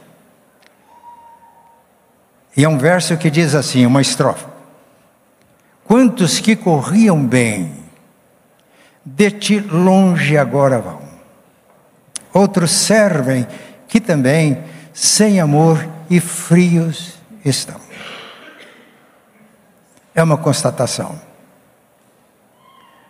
E 2.57 2.64
é 2.64 2.69
um 2.69 2.78
verso 2.78 3.16
que 3.16 3.31
diz 3.31 3.54
assim, 3.54 3.85
uma 3.85 4.00
estrofe. 4.00 4.47
Quantos 5.85 6.38
que 6.38 6.54
corriam 6.54 7.26
bem, 7.26 7.75
de 9.04 9.31
ti 9.31 9.59
longe 9.59 10.38
agora 10.38 10.78
vão. 10.78 11.02
Outros 12.33 12.71
servem 12.71 13.47
que 13.88 14.00
também 14.00 14.62
sem 14.92 15.40
amor 15.40 15.85
e 16.09 16.21
frios 16.21 17.14
estão. 17.45 17.81
É 20.14 20.23
uma 20.23 20.37
constatação. 20.37 21.21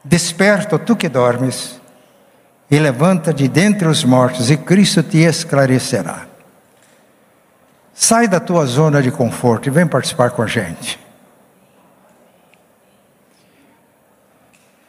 Desperta, 0.04 0.78
tu 0.78 0.96
que 0.96 1.08
dormes, 1.08 1.81
e 2.70 2.78
levanta 2.78 3.32
de 3.32 3.48
dentre 3.48 3.86
os 3.86 4.04
mortos, 4.04 4.50
e 4.50 4.56
Cristo 4.56 5.02
te 5.02 5.18
esclarecerá. 5.18 6.26
Sai 7.92 8.26
da 8.26 8.40
tua 8.40 8.64
zona 8.64 9.02
de 9.02 9.10
conforto 9.10 9.68
e 9.68 9.70
vem 9.70 9.86
participar 9.86 10.30
com 10.30 10.42
a 10.42 10.46
gente. 10.46 10.98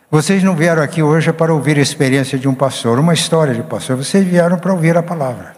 Vocês 0.10 0.44
não 0.44 0.56
vieram 0.56 0.82
aqui 0.82 1.01
hoje 1.01 1.34
para 1.34 1.53
ouvir 1.53 1.77
a 1.77 1.82
experiência 1.82 2.38
de 2.38 2.48
um 2.48 2.53
pastor, 2.53 3.00
uma 3.00 3.13
história 3.13 3.53
de 3.53 3.63
pastor, 3.63 3.98
vocês 3.98 4.25
vieram 4.25 4.60
para 4.60 4.72
ouvir 4.72 4.96
a 4.96 5.03
palavra. 5.03 5.56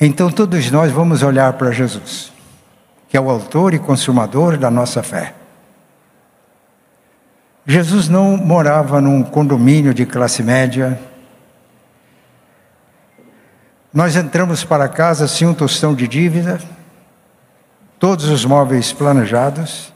Então 0.00 0.30
todos 0.30 0.70
nós 0.70 0.90
vamos 0.90 1.22
olhar 1.22 1.52
para 1.52 1.70
Jesus, 1.70 2.32
que 3.08 3.16
é 3.16 3.20
o 3.20 3.30
autor 3.30 3.74
e 3.74 3.78
consumador 3.78 4.56
da 4.56 4.70
nossa 4.70 5.02
fé. 5.02 5.35
Jesus 7.66 8.08
não 8.08 8.36
morava 8.36 9.00
num 9.00 9.24
condomínio 9.24 9.92
de 9.92 10.06
classe 10.06 10.40
média. 10.40 10.96
Nós 13.92 14.14
entramos 14.14 14.62
para 14.62 14.88
casa 14.88 15.26
sem 15.26 15.48
um 15.48 15.54
tostão 15.54 15.92
de 15.92 16.06
dívida, 16.06 16.60
todos 17.98 18.28
os 18.28 18.44
móveis 18.44 18.92
planejados. 18.92 19.92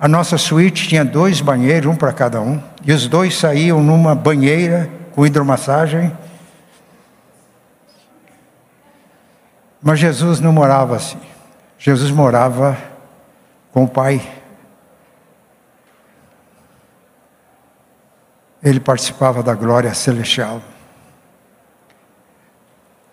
A 0.00 0.08
nossa 0.08 0.38
suíte 0.38 0.88
tinha 0.88 1.04
dois 1.04 1.42
banheiros, 1.42 1.92
um 1.92 1.96
para 1.96 2.12
cada 2.14 2.40
um, 2.40 2.62
e 2.82 2.92
os 2.92 3.06
dois 3.06 3.36
saíam 3.36 3.82
numa 3.82 4.14
banheira 4.14 4.88
com 5.12 5.26
hidromassagem. 5.26 6.16
Mas 9.82 9.98
Jesus 9.98 10.40
não 10.40 10.52
morava 10.52 10.96
assim. 10.96 11.20
Jesus 11.78 12.10
morava 12.10 12.78
com 13.70 13.84
o 13.84 13.88
Pai. 13.88 14.43
Ele 18.64 18.80
participava 18.80 19.42
da 19.42 19.54
glória 19.54 19.92
celestial, 19.92 20.62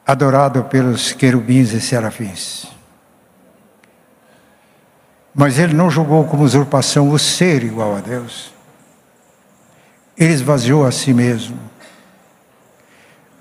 adorado 0.08 0.63
pelos 0.63 1.12
querubins 1.12 1.74
e 1.74 1.81
serafins. 1.81 2.67
Mas 5.36 5.60
ele 5.60 5.74
não 5.74 5.89
julgou 5.89 6.25
como 6.25 6.43
usurpação 6.43 7.10
o 7.10 7.20
ser 7.20 7.63
igual 7.63 7.98
a 7.98 8.00
Deus. 8.00 8.53
Ele 10.17 10.34
esvaziou 10.34 10.86
a 10.86 10.91
si 10.91 11.13
mesmo, 11.13 11.58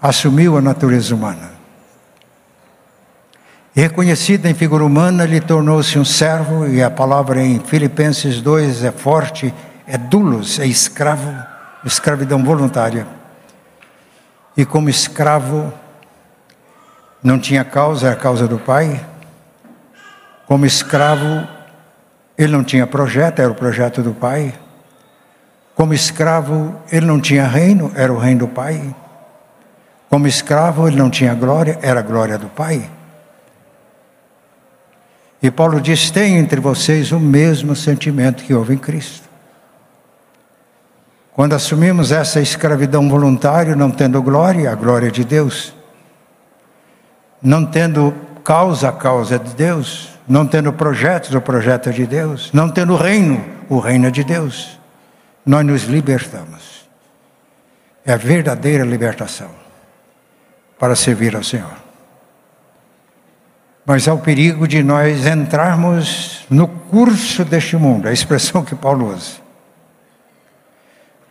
assumiu 0.03 0.57
a 0.57 0.61
natureza 0.61 1.15
humana. 1.15 1.53
Reconhecido 3.73 4.47
em 4.47 4.55
figura 4.55 4.85
humana, 4.85 5.23
ele 5.23 5.41
tornou-se 5.41 5.97
um 5.97 6.05
servo, 6.05 6.67
e 6.67 6.83
a 6.83 6.91
palavra 6.91 7.41
em 7.41 7.61
Filipenses 7.61 8.41
2 8.41 8.83
é 8.83 8.91
forte, 8.91 9.55
é 9.87 9.97
dulos, 9.97 10.59
é 10.59 10.67
escravo, 10.67 11.33
escravidão 11.85 12.45
voluntária. 12.45 13.07
E 14.57 14.65
como 14.65 14.91
escravo, 14.91 15.73
não 17.23 17.39
tinha 17.39 17.65
causa, 17.65 18.09
era 18.09 18.17
a 18.17 18.19
causa 18.19 18.47
do 18.47 18.59
pai. 18.59 19.05
Como 20.47 20.67
escravo, 20.67 21.47
ele 22.37 22.53
não 22.53 22.65
tinha 22.65 22.87
projeto, 22.87 23.41
era 23.41 23.51
o 23.51 23.55
projeto 23.55 24.03
do 24.03 24.13
pai. 24.13 24.53
Como 25.75 25.95
escravo, 25.95 26.75
ele 26.91 27.07
não 27.07 27.21
tinha 27.21 27.47
reino, 27.47 27.93
era 27.95 28.13
o 28.13 28.19
reino 28.19 28.41
do 28.41 28.49
pai. 28.49 28.95
Como 30.11 30.27
escravo, 30.27 30.89
ele 30.89 30.97
não 30.97 31.09
tinha 31.09 31.35
glória, 31.35 31.79
era 31.81 32.01
a 32.01 32.03
glória 32.03 32.37
do 32.37 32.49
pai. 32.49 32.91
E 35.43 35.51
Paulo 35.51 35.81
diz: 35.81 36.11
tem 36.11 36.37
entre 36.37 36.61
vocês 36.61 37.13
o 37.13 37.21
mesmo 37.21 37.75
sentimento 37.75 38.45
que 38.45 38.53
houve 38.53 38.75
em 38.75 38.79
Cristo. 38.79 39.30
Quando 41.41 41.55
assumimos 41.55 42.13
essa 42.13 42.39
escravidão 42.39 43.09
voluntária, 43.09 43.75
não 43.75 43.91
tendo 43.91 44.23
glória, 44.23 44.71
a 44.71 44.75
glória 44.75 45.11
de 45.11 45.25
Deus, 45.25 45.73
não 47.41 47.65
tendo 47.65 48.15
causa, 48.45 48.91
a 48.91 48.93
causa 48.93 49.39
de 49.39 49.55
Deus, 49.55 50.11
não 50.29 50.47
tendo 50.47 50.71
projetos, 50.71 51.35
o 51.35 51.41
projeto 51.41 51.91
de 51.95 52.07
Deus, 52.07 52.51
não 52.53 52.69
tendo 52.69 52.95
reino, 52.95 53.43
o 53.71 53.79
reino 53.79 54.09
é 54.09 54.11
de 54.11 54.23
Deus, 54.23 54.79
nós 55.47 55.65
nos 55.65 55.85
libertamos. 55.85 56.87
É 58.05 58.13
a 58.13 58.19
verdadeira 58.19 58.85
libertação 58.85 59.49
para 60.79 60.95
servir 60.95 61.35
ao 61.35 61.43
Senhor. 61.43 61.73
Mas 63.87 64.07
há 64.07 64.13
o 64.13 64.19
perigo 64.19 64.69
de 64.69 64.83
nós 64.83 65.25
entrarmos 65.27 66.45
no 66.51 66.69
curso 66.69 67.47
deste 67.47 67.79
mundo, 67.79 68.09
é 68.09 68.11
a 68.11 68.13
expressão 68.13 68.63
que 68.63 68.75
Paulo 68.75 69.15
usa. 69.15 69.40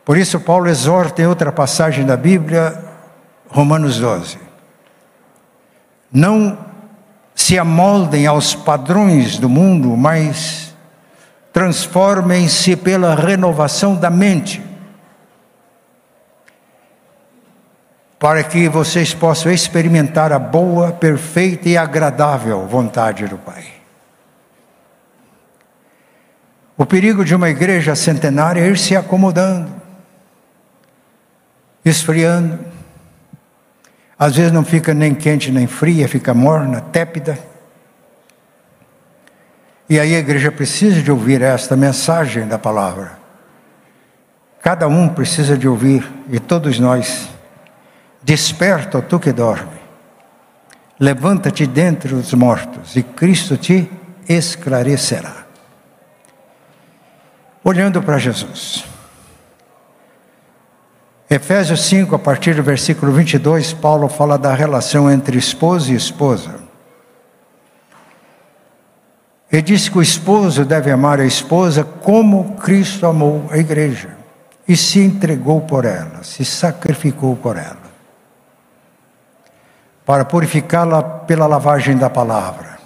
Por 0.10 0.18
isso, 0.18 0.40
Paulo 0.40 0.68
exorta 0.68 1.22
em 1.22 1.28
outra 1.28 1.52
passagem 1.52 2.04
da 2.04 2.18
Bíblia, 2.18 2.84
Romanos 3.48 4.00
12: 4.00 4.40
não 6.12 6.58
se 7.36 7.60
amoldem 7.60 8.26
aos 8.26 8.56
padrões 8.56 9.38
do 9.38 9.48
mundo, 9.48 9.96
mas 9.96 10.76
transformem-se 11.54 12.76
pela 12.76 13.14
renovação 13.14 13.94
da 13.94 14.10
mente 14.10 14.64
para 18.18 18.44
que 18.44 18.68
vocês 18.68 19.14
possam 19.14 19.52
experimentar 19.52 20.34
a 20.34 20.40
boa, 20.40 20.92
perfeita 20.92 21.70
e 21.70 21.78
agradável 21.78 22.66
vontade 22.66 23.28
do 23.28 23.38
Pai. 23.38 23.64
O 26.76 26.84
perigo 26.84 27.24
de 27.24 27.36
uma 27.36 27.52
igreja 27.52 27.96
centenária 27.96 28.62
é 28.62 28.70
ir 28.70 28.78
se 28.80 28.96
acomodando, 28.96 29.88
esfriando. 31.84 32.60
Às 34.18 34.36
vezes 34.36 34.52
não 34.52 34.66
fica 34.66 34.94
nem 34.94 35.16
quente 35.16 35.52
nem 35.52 35.68
fria, 35.68 36.08
fica 36.08 36.34
morna, 36.34 36.82
tépida. 36.82 37.38
E 39.90 40.00
aí 40.00 40.16
a 40.16 40.20
igreja 40.20 40.52
precisa 40.52 41.02
de 41.02 41.12
ouvir 41.12 41.42
esta 41.42 41.76
mensagem 41.76 42.48
da 42.48 42.60
palavra. 42.60 43.18
Cada 44.62 44.88
um 44.88 45.08
precisa 45.10 45.58
de 45.58 45.68
ouvir, 45.68 46.08
e 46.30 46.40
todos 46.40 46.78
nós 46.80 47.30
Desperta, 48.22 49.02
tu 49.02 49.20
que 49.20 49.32
dorme. 49.32 49.80
Levanta-te 51.00 51.66
dentre 51.66 52.14
os 52.14 52.34
mortos 52.34 52.96
e 52.96 53.04
Cristo 53.04 53.56
te 53.56 53.90
esclarecerá. 54.28 55.46
Olhando 57.64 58.02
para 58.02 58.18
Jesus. 58.18 58.86
Efésios 61.30 61.82
5, 61.82 62.16
a 62.16 62.20
partir 62.20 62.56
do 62.56 62.64
versículo 62.64 63.12
22, 63.12 63.74
Paulo 63.74 64.10
fala 64.10 64.38
da 64.38 64.54
relação 64.54 65.12
entre 65.12 65.38
esposo 65.38 65.92
e 65.92 65.96
esposa. 65.96 66.56
Ele 69.52 69.62
diz 69.62 69.90
que 69.90 69.98
o 69.98 70.02
esposo 70.02 70.66
deve 70.66 70.92
amar 70.92 71.20
a 71.20 71.26
esposa 71.26 71.84
como 71.84 72.56
Cristo 72.56 73.06
amou 73.06 73.48
a 73.52 73.58
igreja 73.58 74.18
e 74.68 74.76
se 74.76 75.00
entregou 75.00 75.62
por 75.62 75.86
ela, 75.86 76.24
se 76.24 76.44
sacrificou 76.46 77.36
por 77.36 77.58
ela 77.58 77.90
para 80.10 80.26
purificá-la 80.26 81.04
pela 81.04 81.46
lavagem 81.46 81.96
da 81.96 82.10
palavra, 82.10 82.80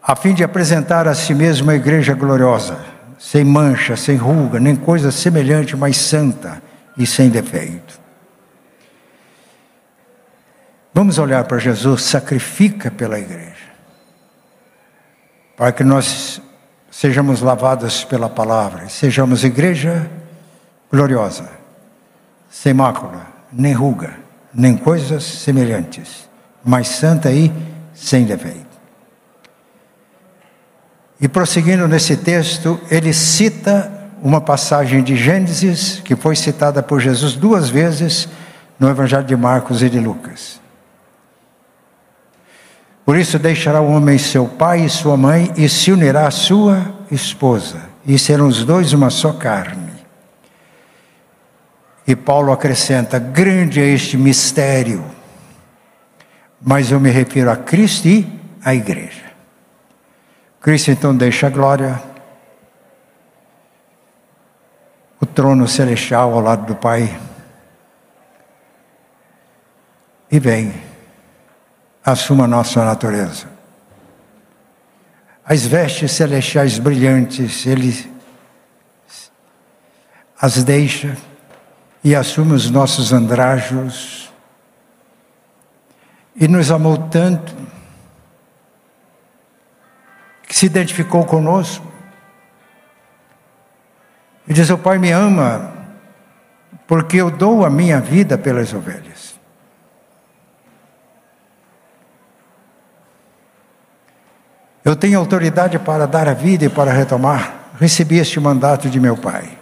a 0.00 0.14
fim 0.14 0.32
de 0.32 0.44
apresentar 0.44 1.08
a 1.08 1.16
si 1.16 1.34
mesmo 1.34 1.66
uma 1.66 1.74
igreja 1.74 2.14
gloriosa, 2.14 2.78
sem 3.20 3.44
mancha, 3.44 3.96
sem 3.96 4.16
ruga, 4.16 4.58
nem 4.58 4.74
coisa 4.74 5.12
semelhante, 5.12 5.76
mas 5.76 5.96
santa 5.98 6.60
e 6.96 7.06
sem 7.06 7.28
defeito. 7.28 8.00
Vamos 10.92 11.18
olhar 11.18 11.44
para 11.44 11.58
Jesus, 11.58 12.02
sacrifica 12.02 12.90
pela 12.90 13.20
igreja, 13.20 13.70
para 15.56 15.70
que 15.70 15.84
nós 15.84 16.42
sejamos 16.90 17.42
lavados 17.42 18.02
pela 18.02 18.28
palavra, 18.28 18.88
sejamos 18.88 19.44
igreja 19.44 20.10
gloriosa, 20.90 21.48
sem 22.50 22.74
mácula, 22.74 23.24
nem 23.52 23.72
ruga 23.72 24.18
nem 24.52 24.76
coisas 24.76 25.22
semelhantes, 25.22 26.28
mas 26.64 26.88
santa 26.88 27.30
e 27.32 27.52
sem 27.94 28.24
defeito. 28.24 28.69
E 31.20 31.28
prosseguindo 31.28 31.86
nesse 31.86 32.16
texto, 32.16 32.80
ele 32.90 33.12
cita 33.12 33.92
uma 34.22 34.40
passagem 34.40 35.02
de 35.02 35.16
Gênesis 35.16 36.00
que 36.04 36.16
foi 36.16 36.34
citada 36.34 36.82
por 36.82 37.00
Jesus 37.00 37.34
duas 37.34 37.68
vezes 37.68 38.28
no 38.78 38.88
Evangelho 38.88 39.24
de 39.24 39.36
Marcos 39.36 39.82
e 39.82 39.90
de 39.90 40.00
Lucas. 40.00 40.58
Por 43.04 43.16
isso 43.16 43.38
deixará 43.38 43.80
o 43.80 43.90
homem 43.90 44.16
seu 44.18 44.46
pai 44.46 44.84
e 44.84 44.88
sua 44.88 45.16
mãe 45.16 45.52
e 45.56 45.68
se 45.68 45.90
unirá 45.92 46.26
à 46.26 46.30
sua 46.30 46.94
esposa, 47.10 47.82
e 48.06 48.18
serão 48.18 48.46
os 48.46 48.64
dois 48.64 48.92
uma 48.92 49.10
só 49.10 49.32
carne. 49.32 49.90
E 52.06 52.14
Paulo 52.14 52.52
acrescenta: 52.52 53.18
grande 53.18 53.80
é 53.80 53.86
este 53.86 54.16
mistério, 54.16 55.04
mas 56.60 56.90
eu 56.90 57.00
me 57.00 57.10
refiro 57.10 57.50
a 57.50 57.56
Cristo 57.56 58.08
e 58.08 58.26
à 58.64 58.74
igreja. 58.74 59.29
Cristo 60.60 60.90
então 60.90 61.16
deixa 61.16 61.46
a 61.46 61.50
glória, 61.50 62.02
o 65.18 65.24
trono 65.24 65.66
celestial 65.66 66.34
ao 66.34 66.40
lado 66.40 66.66
do 66.66 66.74
Pai, 66.74 67.18
e 70.30 70.38
vem, 70.38 70.72
assuma 72.04 72.44
a 72.44 72.48
nossa 72.48 72.84
natureza. 72.84 73.48
As 75.44 75.66
vestes 75.66 76.12
celestiais 76.12 76.78
brilhantes, 76.78 77.66
ele 77.66 78.08
as 80.40 80.62
deixa 80.62 81.16
e 82.04 82.14
assume 82.14 82.52
os 82.52 82.70
nossos 82.70 83.12
andrajos. 83.12 84.32
E 86.36 86.46
nos 86.46 86.70
amou 86.70 86.96
tanto 87.08 87.54
que 90.50 90.56
se 90.56 90.66
identificou 90.66 91.24
conosco 91.24 91.86
E 94.48 94.52
diz: 94.52 94.68
O 94.68 94.76
Pai 94.76 94.98
me 94.98 95.12
ama 95.12 95.72
porque 96.88 97.18
eu 97.18 97.30
dou 97.30 97.64
a 97.64 97.70
minha 97.70 98.00
vida 98.00 98.36
pelas 98.36 98.74
ovelhas. 98.74 99.38
Eu 104.84 104.96
tenho 104.96 105.20
autoridade 105.20 105.78
para 105.78 106.04
dar 106.04 106.28
a 106.28 106.34
vida 106.34 106.64
e 106.64 106.68
para 106.68 106.92
retomar. 106.92 107.70
Recebi 107.78 108.18
este 108.18 108.40
mandato 108.40 108.90
de 108.90 108.98
meu 108.98 109.16
Pai. 109.16 109.59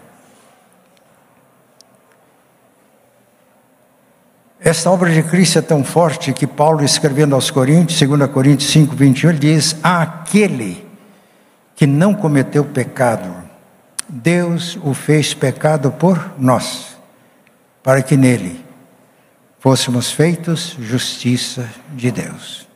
Esta 4.60 4.90
obra 4.90 5.10
de 5.12 5.22
Cristo 5.22 5.58
é 5.58 5.62
tão 5.62 5.84
forte 5.84 6.32
que 6.32 6.46
Paulo, 6.46 6.84
escrevendo 6.84 7.34
aos 7.34 7.50
Coríntios, 7.50 8.00
2 8.00 8.30
Coríntios 8.30 8.70
5, 8.72 8.94
21, 8.94 9.30
ele 9.30 9.38
diz: 9.38 9.76
Aquele 9.82 10.84
que 11.76 11.86
não 11.86 12.12
cometeu 12.12 12.64
pecado, 12.64 13.32
Deus 14.08 14.76
o 14.82 14.92
fez 14.94 15.32
pecado 15.32 15.92
por 15.92 16.32
nós 16.38 16.98
para 17.82 18.02
que 18.02 18.16
nele 18.16 18.64
fôssemos 19.60 20.10
feitos 20.10 20.76
justiça 20.80 21.68
de 21.94 22.10
Deus. 22.10 22.68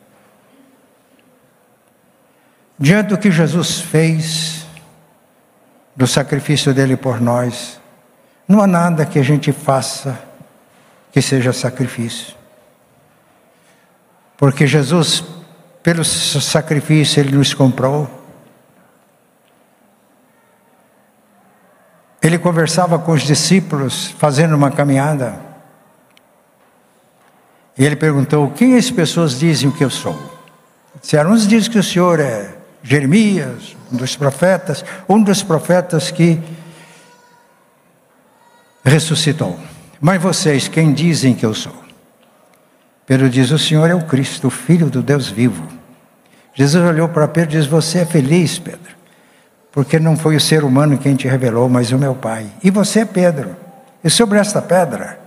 Diante 2.79 3.09
do 3.09 3.17
que 3.17 3.29
Jesus 3.29 3.79
fez, 3.79 4.65
do 5.95 6.07
sacrifício 6.07 6.73
dele 6.73 6.97
por 6.97 7.21
nós, 7.21 7.79
não 8.47 8.61
há 8.61 8.67
nada 8.67 9.05
que 9.05 9.19
a 9.19 9.23
gente 9.23 9.51
faça 9.51 10.19
que 11.13 11.21
seja 11.21 11.53
sacrifício. 11.53 12.35
Porque 14.35 14.65
Jesus, 14.65 15.23
pelo 15.83 16.03
sacrifício, 16.03 17.21
ele 17.21 17.37
nos 17.37 17.53
comprou. 17.53 18.09
Ele 22.19 22.39
conversava 22.39 22.97
com 22.97 23.11
os 23.11 23.21
discípulos, 23.21 24.07
fazendo 24.17 24.55
uma 24.55 24.71
caminhada. 24.71 25.39
E 27.77 27.85
ele 27.85 27.95
perguntou: 27.95 28.49
Quem 28.49 28.75
as 28.75 28.89
pessoas 28.89 29.37
dizem 29.37 29.69
que 29.69 29.83
eu 29.83 29.89
sou? 29.91 30.17
Disseram: 30.99 31.31
Uns 31.31 31.47
dizem 31.47 31.71
que 31.71 31.77
o 31.77 31.83
senhor 31.83 32.19
é 32.19 32.55
Jeremias, 32.81 33.77
um 33.91 33.97
dos 33.97 34.15
profetas, 34.15 34.83
um 35.07 35.21
dos 35.21 35.43
profetas 35.43 36.09
que 36.09 36.41
ressuscitou. 38.83 39.59
Mas 40.03 40.21
vocês, 40.21 40.67
quem 40.67 40.93
dizem 40.93 41.33
que 41.33 41.45
eu 41.45 41.55
sou? 41.55 41.73
Pedro 43.07 43.27
diz: 43.27 43.49
O 43.49 43.57
Senhor 43.57 43.89
é 43.89 43.95
o 43.95 44.05
Cristo, 44.05 44.47
o 44.47 44.51
Filho 44.51 44.89
do 44.89 45.01
Deus 45.01 45.29
vivo. 45.29 45.67
Jesus 46.53 46.83
olhou 46.85 47.07
para 47.07 47.27
Pedro 47.27 47.55
e 47.55 47.57
disse: 47.57 47.69
Você 47.69 47.99
é 47.99 48.05
feliz, 48.05 48.59
Pedro 48.59 48.93
porque 49.73 49.97
não 49.97 50.15
foi 50.15 50.35
o 50.35 50.39
ser 50.39 50.63
humano 50.63 50.99
quem 50.99 51.15
te 51.15 51.27
revelou, 51.27 51.67
mas 51.67 51.91
o 51.91 51.97
meu 51.97 52.13
Pai. 52.13 52.45
E 52.63 52.69
você 52.69 53.03
Pedro. 53.03 53.55
E 54.03 54.09
sobre 54.09 54.37
esta 54.37 54.61
pedra, 54.61 55.19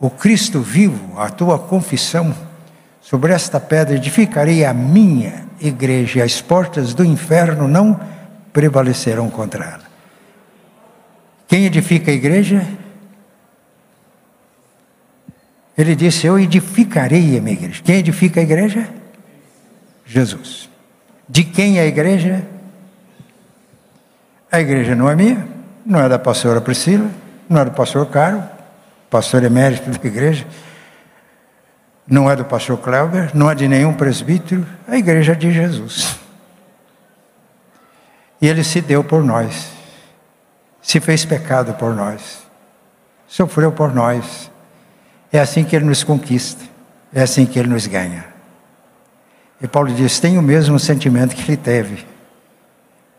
o 0.00 0.08
Cristo 0.08 0.60
vivo, 0.60 1.20
a 1.20 1.28
tua 1.28 1.58
confissão, 1.58 2.34
sobre 3.02 3.34
esta 3.34 3.60
pedra 3.60 3.96
edificarei 3.96 4.64
a 4.64 4.72
minha 4.72 5.44
igreja, 5.60 6.24
as 6.24 6.40
portas 6.40 6.94
do 6.94 7.04
inferno 7.04 7.68
não 7.68 8.00
prevalecerão 8.50 9.28
contra 9.28 9.62
ela. 9.62 9.90
Quem 11.46 11.66
edifica 11.66 12.10
a 12.10 12.14
igreja? 12.14 12.66
Ele 15.80 15.96
disse: 15.96 16.26
Eu 16.26 16.38
edificarei 16.38 17.38
a 17.38 17.40
minha 17.40 17.54
igreja. 17.54 17.82
Quem 17.82 17.96
edifica 17.96 18.38
a 18.38 18.42
igreja? 18.42 18.86
Jesus. 20.04 20.68
De 21.26 21.42
quem 21.42 21.78
é 21.78 21.82
a 21.82 21.86
igreja? 21.86 22.46
A 24.52 24.60
igreja 24.60 24.94
não 24.94 25.08
é 25.08 25.14
minha, 25.14 25.48
não 25.86 25.98
é 25.98 26.06
da 26.06 26.18
pastora 26.18 26.60
Priscila, 26.60 27.08
não 27.48 27.62
é 27.62 27.64
do 27.64 27.70
pastor 27.70 28.04
Caro, 28.10 28.42
pastor 29.08 29.42
emérito 29.42 29.88
da 29.88 30.06
igreja, 30.06 30.44
não 32.06 32.28
é 32.28 32.36
do 32.36 32.44
pastor 32.44 32.76
Cléber, 32.76 33.30
não 33.32 33.50
é 33.50 33.54
de 33.54 33.66
nenhum 33.66 33.94
presbítero, 33.94 34.66
a 34.86 34.98
igreja 34.98 35.32
é 35.32 35.34
de 35.36 35.50
Jesus. 35.50 36.18
E 38.42 38.48
ele 38.48 38.64
se 38.64 38.82
deu 38.82 39.02
por 39.02 39.22
nós, 39.22 39.70
se 40.82 41.00
fez 41.00 41.24
pecado 41.24 41.72
por 41.74 41.94
nós, 41.94 42.42
sofreu 43.26 43.72
por 43.72 43.94
nós. 43.94 44.49
É 45.32 45.38
assim 45.38 45.64
que 45.64 45.76
ele 45.76 45.84
nos 45.84 46.02
conquista, 46.02 46.64
é 47.12 47.22
assim 47.22 47.46
que 47.46 47.58
ele 47.58 47.68
nos 47.68 47.86
ganha. 47.86 48.24
E 49.60 49.68
Paulo 49.68 49.92
diz: 49.92 50.18
tem 50.18 50.38
o 50.38 50.42
mesmo 50.42 50.78
sentimento 50.78 51.34
que 51.34 51.42
ele 51.42 51.56
teve 51.56 52.10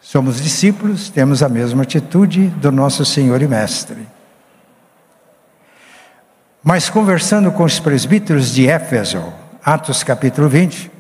Somos 0.02 0.42
discípulos, 0.42 1.10
temos 1.10 1.44
a 1.44 1.48
mesma 1.48 1.84
atitude 1.84 2.48
do 2.48 2.72
nosso 2.72 3.06
Senhor 3.06 3.40
e 3.40 3.48
Mestre. 3.48 4.08
Mas 6.64 6.90
conversando 6.90 7.52
com 7.52 7.64
os 7.64 7.80
presbíteros 7.80 8.52
de 8.52 8.68
Éfeso, 8.68 9.24
Atos 9.64 10.04
capítulo 10.04 10.50
20, 10.50 10.92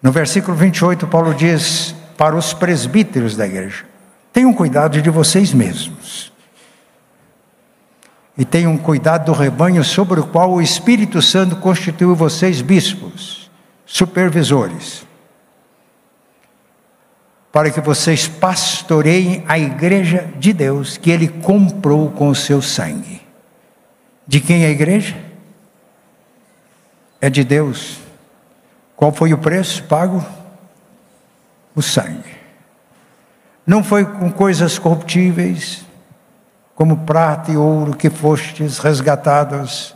no 0.00 0.12
versículo 0.12 0.56
28, 0.56 1.08
Paulo 1.08 1.34
diz 1.34 1.94
para 2.16 2.36
os 2.36 2.54
presbíteros 2.54 3.36
da 3.36 3.46
igreja: 3.46 3.84
tenham 4.32 4.54
cuidado 4.54 5.02
de 5.02 5.10
vocês 5.10 5.52
mesmos. 5.52 6.29
E 8.40 8.44
tenham 8.44 8.76
cuidado 8.76 9.26
do 9.26 9.32
rebanho 9.32 9.84
sobre 9.84 10.18
o 10.18 10.26
qual 10.26 10.50
o 10.50 10.60
Espírito 10.60 11.22
Santo 11.22 11.54
constituiu 11.54 12.16
vocês 12.16 12.60
bispos, 12.60 13.48
supervisores 13.86 15.08
para 17.52 17.70
que 17.70 17.80
vocês 17.80 18.28
pastoreiem 18.28 19.44
a 19.48 19.58
igreja 19.58 20.30
de 20.38 20.52
Deus 20.52 20.96
que 20.96 21.10
ele 21.10 21.28
comprou 21.28 22.10
com 22.10 22.28
o 22.28 22.34
seu 22.34 22.62
sangue. 22.62 23.20
De 24.26 24.40
quem 24.40 24.64
é 24.64 24.68
a 24.68 24.70
igreja? 24.70 25.16
É 27.20 27.28
de 27.28 27.42
Deus. 27.42 27.98
Qual 28.94 29.12
foi 29.12 29.32
o 29.32 29.38
preço 29.38 29.82
pago? 29.84 30.24
O 31.74 31.82
sangue. 31.82 32.38
Não 33.66 33.82
foi 33.82 34.04
com 34.04 34.30
coisas 34.30 34.78
corruptíveis, 34.78 35.84
como 36.80 36.96
prata 36.96 37.52
e 37.52 37.58
ouro, 37.58 37.94
que 37.94 38.08
fostes 38.08 38.78
resgatados 38.78 39.94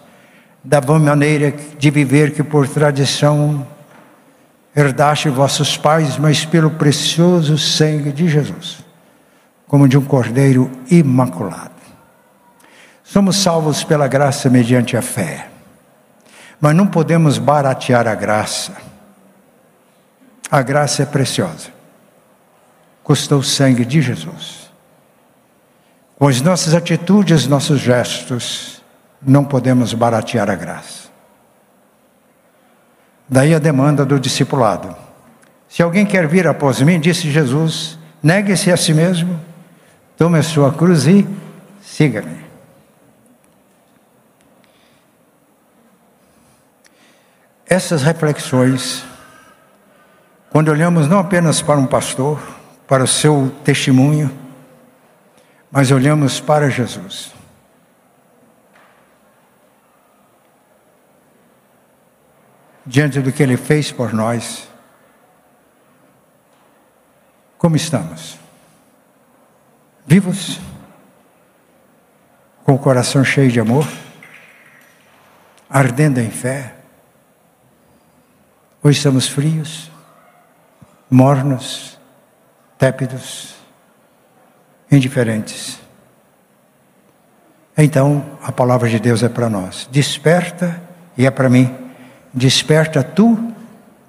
da 0.63 0.83
maneira 0.83 1.51
de 1.79 1.91
viver 1.91 2.35
que 2.35 2.43
por 2.43 2.69
tradição 2.69 3.67
herdaste 4.77 5.31
vossos 5.31 5.79
pais, 5.79 6.19
mas 6.19 6.45
pelo 6.45 6.73
precioso 6.73 7.57
sangue 7.57 8.13
de 8.13 8.29
Jesus, 8.29 8.85
como 9.67 9.89
de 9.89 9.97
um 9.97 10.05
cordeiro 10.05 10.71
imaculado. 10.91 11.71
Somos 13.03 13.39
salvos 13.39 13.83
pela 13.83 14.07
graça 14.07 14.51
mediante 14.51 14.95
a 14.95 15.01
fé, 15.01 15.49
mas 16.61 16.77
não 16.77 16.87
podemos 16.87 17.39
baratear 17.39 18.07
a 18.07 18.15
graça. 18.15 18.73
A 20.51 20.61
graça 20.61 21.03
é 21.03 21.07
preciosa, 21.07 21.71
custou 23.03 23.39
o 23.39 23.43
sangue 23.43 23.87
de 23.87 24.03
Jesus. 24.03 24.64
Com 26.25 26.29
as 26.29 26.41
nossas 26.41 26.73
atitudes, 26.73 27.47
nossos 27.47 27.79
gestos, 27.79 28.83
não 29.21 29.45
podemos 29.45 29.93
baratear 29.93 30.49
a 30.49 30.55
graça. 30.55 31.11
Daí 33.29 33.55
a 33.55 33.59
demanda 33.59 34.07
do 34.07 34.19
discipulado. 34.19 34.97
Se 35.69 35.83
alguém 35.83 36.07
quer 36.07 36.27
vir 36.27 36.47
após 36.47 36.81
mim, 36.81 36.99
disse 36.99 37.31
Jesus, 37.31 37.99
negue-se 38.23 38.73
a 38.73 38.77
si 38.79 38.95
mesmo, 38.95 39.39
tome 40.17 40.39
a 40.39 40.43
sua 40.43 40.73
cruz 40.73 41.07
e 41.07 41.29
siga-me. 41.83 42.43
Essas 47.67 48.03
reflexões, 48.03 49.05
quando 50.49 50.71
olhamos 50.71 51.07
não 51.07 51.19
apenas 51.19 51.61
para 51.61 51.79
um 51.79 51.87
pastor, 51.87 52.41
para 52.89 53.05
o 53.05 53.07
seu 53.07 53.53
testemunho, 53.63 54.44
mas 55.75 55.91
olhamos 55.91 56.41
para 56.41 56.71
Jesus. 56.71 57.35
diante 62.87 63.21
do 63.21 63.33
que 63.33 63.43
Ele 63.43 63.57
fez 63.57 63.91
por 63.91 64.13
nós, 64.13 64.69
como 67.57 67.77
estamos? 67.77 68.39
Vivos? 70.07 70.61
Com 72.63 72.75
o 72.75 72.79
coração 72.79 73.25
cheio 73.25 73.51
de 73.51 73.59
amor? 73.59 73.87
Ardendo 75.69 76.21
em 76.21 76.31
fé? 76.31 76.75
Ou 78.83 78.91
estamos 78.91 79.27
frios, 79.27 79.91
mornos, 81.11 81.99
tépidos, 82.77 83.55
indiferentes? 84.95 85.79
Então, 87.77 88.25
a 88.43 88.53
palavra 88.53 88.89
de 88.89 88.99
Deus 88.99 89.23
é 89.23 89.29
para 89.29 89.51
nós. 89.51 89.89
Desperta 89.91 90.81
e 91.17 91.27
é 91.27 91.31
para 91.31 91.49
mim 91.49 91.85
Desperta 92.35 93.05
tu 93.05 93.55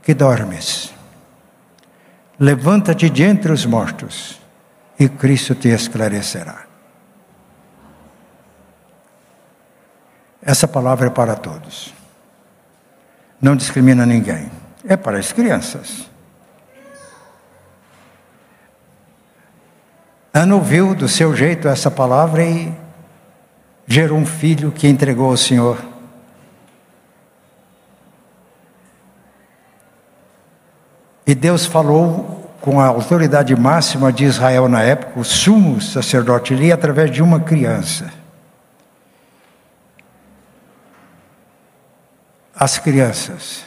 que 0.02 0.16
dormes. 0.16 0.92
Levanta-te 2.40 3.08
de 3.08 3.22
entre 3.22 3.52
os 3.52 3.68
mortos 3.68 4.42
e 5.00 5.08
Cristo 5.08 5.54
te 5.54 5.70
esclarecerá. 5.70 6.66
Essa 10.42 10.68
palavra 10.68 11.08
é 11.08 11.10
para 11.12 11.36
todos. 11.36 11.94
Não 13.40 13.56
discrimina 13.56 14.06
ninguém. 14.08 14.50
É 14.88 14.98
para 14.98 15.20
as 15.20 15.32
crianças. 15.32 16.10
Ana 20.38 20.54
ouviu 20.54 20.94
do 20.94 21.08
seu 21.08 21.34
jeito 21.34 21.66
essa 21.66 21.90
palavra 21.90 22.44
e 22.44 22.70
gerou 23.88 24.18
um 24.18 24.26
filho 24.26 24.70
que 24.70 24.86
entregou 24.86 25.30
ao 25.30 25.38
Senhor. 25.38 25.82
E 31.26 31.34
Deus 31.34 31.66
falou 31.66 32.52
com 32.60 32.82
a 32.82 32.88
autoridade 32.88 33.56
máxima 33.56 34.12
de 34.12 34.26
Israel 34.26 34.68
na 34.68 34.82
época, 34.84 35.18
o 35.22 35.24
sumo 35.24 35.80
sacerdote 35.80 36.54
ali, 36.54 36.70
através 36.70 37.10
de 37.10 37.24
uma 37.24 37.40
criança. 37.40 38.12
As 42.54 42.78
crianças 42.78 43.64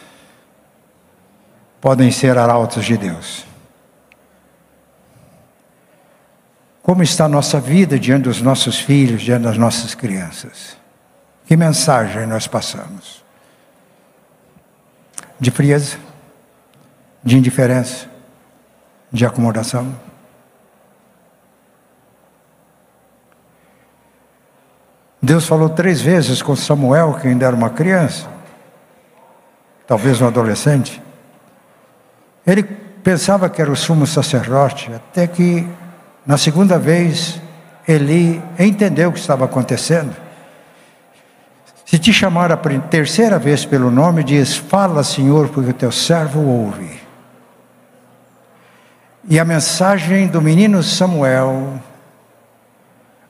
podem 1.81 2.11
ser 2.11 2.37
arautos 2.37 2.85
de 2.85 2.99
Deus. 2.99 3.49
Como 6.83 7.03
está 7.03 7.27
a 7.27 7.29
nossa 7.29 7.61
vida 7.61 7.99
diante 7.99 8.25
dos 8.25 8.41
nossos 8.41 8.79
filhos, 8.79 9.23
diante 9.23 9.43
das 9.43 9.59
nossas 9.59 9.95
crianças? 9.95 10.77
Que 11.47 11.57
mensagem 11.57 12.27
nós 12.27 12.47
passamos? 12.47 13.25
De 15.39 15.51
frieza? 15.51 15.99
De 17.23 17.37
indiferença? 17.37 18.07
De 19.13 19.25
acomodação? 19.25 19.95
Deus 25.21 25.47
falou 25.47 25.69
três 25.69 26.01
vezes 26.01 26.41
com 26.41 26.55
Samuel, 26.55 27.19
que 27.21 27.27
ainda 27.27 27.45
era 27.45 27.55
uma 27.55 27.71
criança, 27.71 28.29
talvez 29.87 30.21
um 30.21 30.27
adolescente. 30.27 31.03
Ele 32.47 32.63
pensava 32.63 33.51
que 33.51 33.61
era 33.61 33.71
o 33.71 33.77
sumo 33.77 34.07
sacerdote, 34.07 34.93
até 34.93 35.27
que 35.27 35.69
na 36.29 36.37
segunda 36.37 36.79
vez, 36.79 37.41
Eli 37.89 38.43
entendeu 38.59 39.09
o 39.09 39.13
que 39.15 39.19
estava 39.19 39.47
acontecendo. 39.47 40.15
Se 41.87 41.99
te 41.99 42.13
chamar 42.13 42.53
a 42.53 42.57
terceira 42.59 43.39
vez 43.39 43.65
pelo 43.65 43.91
nome, 43.91 44.23
diz: 44.23 44.55
Fala, 44.55 45.03
Senhor, 45.03 45.49
porque 45.49 45.71
o 45.71 45.75
teu 45.75 45.91
servo 45.91 46.43
ouve. 46.43 47.01
E 49.27 49.41
a 49.41 49.45
mensagem 49.45 50.27
do 50.27 50.43
menino 50.43 50.83
Samuel 50.83 51.83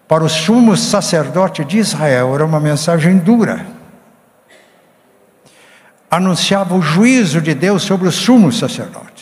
para 0.09 0.25
o 0.25 0.29
sumo 0.29 0.77
sacerdote 0.77 1.65
de 1.65 1.79
Israel 1.79 2.35
era 2.35 2.45
uma 2.45 2.59
mensagem 2.59 3.17
dura. 3.17 3.65
Anunciava 6.11 6.75
o 6.75 6.83
juízo 6.83 7.41
de 7.41 7.55
Deus 7.55 7.85
sobre 7.85 8.09
o 8.09 8.13
sumo 8.13 8.51
sacerdote. 8.51 9.18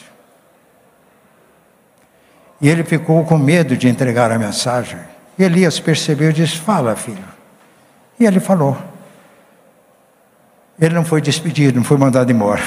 E 2.61 2.69
ele 2.69 2.85
ficou 2.85 3.25
com 3.25 3.37
medo 3.37 3.77
de 3.77 3.89
entregar 3.89 4.31
a 4.31 4.39
mensagem. 4.39 4.99
E 5.39 5.45
Elias 5.45 5.79
percebeu 5.79 6.31
e 6.31 6.33
disse: 6.33 6.57
Fala, 6.57 6.97
filho. 6.97 7.25
E 8.19 8.25
ele 8.25 8.41
falou. 8.41 8.77
Ele 10.79 10.95
não 10.95 11.05
foi 11.05 11.21
despedido, 11.21 11.79
não 11.79 11.85
foi 11.85 11.97
mandado 11.97 12.31
embora. 12.31 12.63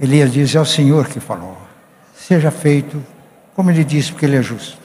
Elias 0.00 0.32
diz: 0.32 0.54
É 0.54 0.60
o 0.60 0.64
Senhor 0.64 1.06
que 1.08 1.20
falou. 1.20 1.56
Seja 2.14 2.50
feito 2.50 3.02
como 3.54 3.70
ele 3.70 3.84
disse, 3.84 4.12
porque 4.12 4.26
ele 4.26 4.36
é 4.36 4.42
justo. 4.42 4.78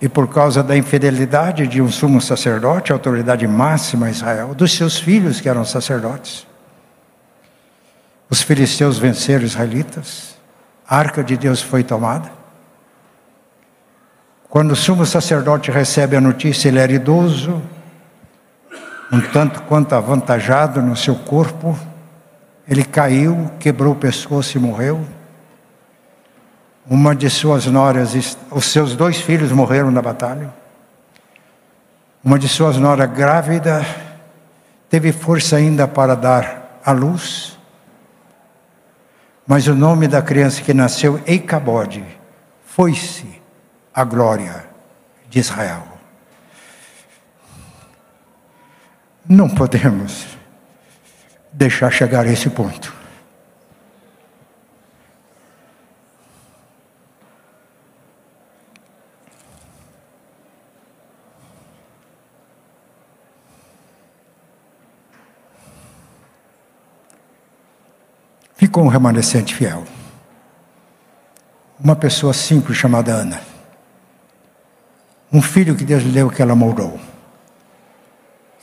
E 0.00 0.08
por 0.08 0.28
causa 0.28 0.62
da 0.62 0.76
infidelidade 0.76 1.66
de 1.66 1.80
um 1.80 1.90
sumo 1.90 2.20
sacerdote, 2.20 2.92
autoridade 2.92 3.46
máxima 3.46 4.08
em 4.08 4.10
Israel, 4.10 4.54
dos 4.54 4.72
seus 4.72 4.98
filhos 4.98 5.40
que 5.40 5.48
eram 5.48 5.64
sacerdotes, 5.64 6.46
os 8.28 8.42
filisteus 8.42 8.98
venceram 8.98 9.44
os 9.44 9.52
israelitas 9.52 10.35
a 10.88 10.96
arca 10.96 11.22
de 11.22 11.36
Deus 11.36 11.60
foi 11.60 11.82
tomada. 11.82 12.30
Quando 14.48 14.72
o 14.72 14.76
sumo 14.76 15.04
sacerdote 15.04 15.70
recebe 15.70 16.16
a 16.16 16.20
notícia, 16.20 16.68
ele 16.68 16.78
era 16.78 16.92
idoso, 16.92 17.62
um 19.12 19.20
tanto 19.20 19.62
quanto 19.62 19.94
avantajado 19.94 20.80
no 20.80 20.96
seu 20.96 21.14
corpo, 21.14 21.78
ele 22.68 22.84
caiu, 22.84 23.50
quebrou 23.60 23.92
o 23.92 23.96
pescoço 23.96 24.56
e 24.56 24.60
morreu. 24.60 25.04
Uma 26.88 27.14
de 27.14 27.28
suas 27.28 27.66
noras, 27.66 28.36
os 28.50 28.64
seus 28.66 28.94
dois 28.94 29.20
filhos 29.20 29.52
morreram 29.52 29.90
na 29.90 30.02
batalha. 30.02 30.52
Uma 32.24 32.38
de 32.38 32.48
suas 32.48 32.76
noras 32.76 33.10
grávida 33.10 33.84
teve 34.88 35.12
força 35.12 35.56
ainda 35.56 35.86
para 35.86 36.14
dar 36.16 36.80
à 36.84 36.92
luz. 36.92 37.55
Mas 39.46 39.68
o 39.68 39.74
nome 39.74 40.08
da 40.08 40.20
criança 40.20 40.62
que 40.62 40.74
nasceu 40.74 41.22
em 41.26 41.38
Cabode 41.38 42.04
foi-se 42.64 43.40
a 43.94 44.02
glória 44.02 44.66
de 45.28 45.38
Israel. 45.38 45.86
Não 49.28 49.48
podemos 49.48 50.26
deixar 51.52 51.90
chegar 51.92 52.26
a 52.26 52.32
esse 52.32 52.50
ponto. 52.50 52.95
Ficou 68.76 68.84
um 68.84 68.88
remanescente 68.88 69.54
fiel. 69.54 69.84
Uma 71.82 71.96
pessoa 71.96 72.34
simples 72.34 72.76
chamada 72.76 73.10
Ana. 73.10 73.40
Um 75.32 75.40
filho 75.40 75.74
que 75.74 75.82
Deus 75.82 76.02
lhe 76.02 76.10
deu 76.10 76.28
que 76.28 76.42
ela 76.42 76.54
moldou. 76.54 77.00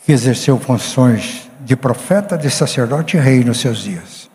Que 0.05 0.11
exerceu 0.11 0.59
funções 0.59 1.49
de 1.61 1.75
profeta, 1.75 2.37
de 2.37 2.51
sacerdote 2.51 3.17
e 3.17 3.19
rei 3.19 3.43
nos 3.43 3.59
seus 3.59 3.79
dias. 3.79 4.29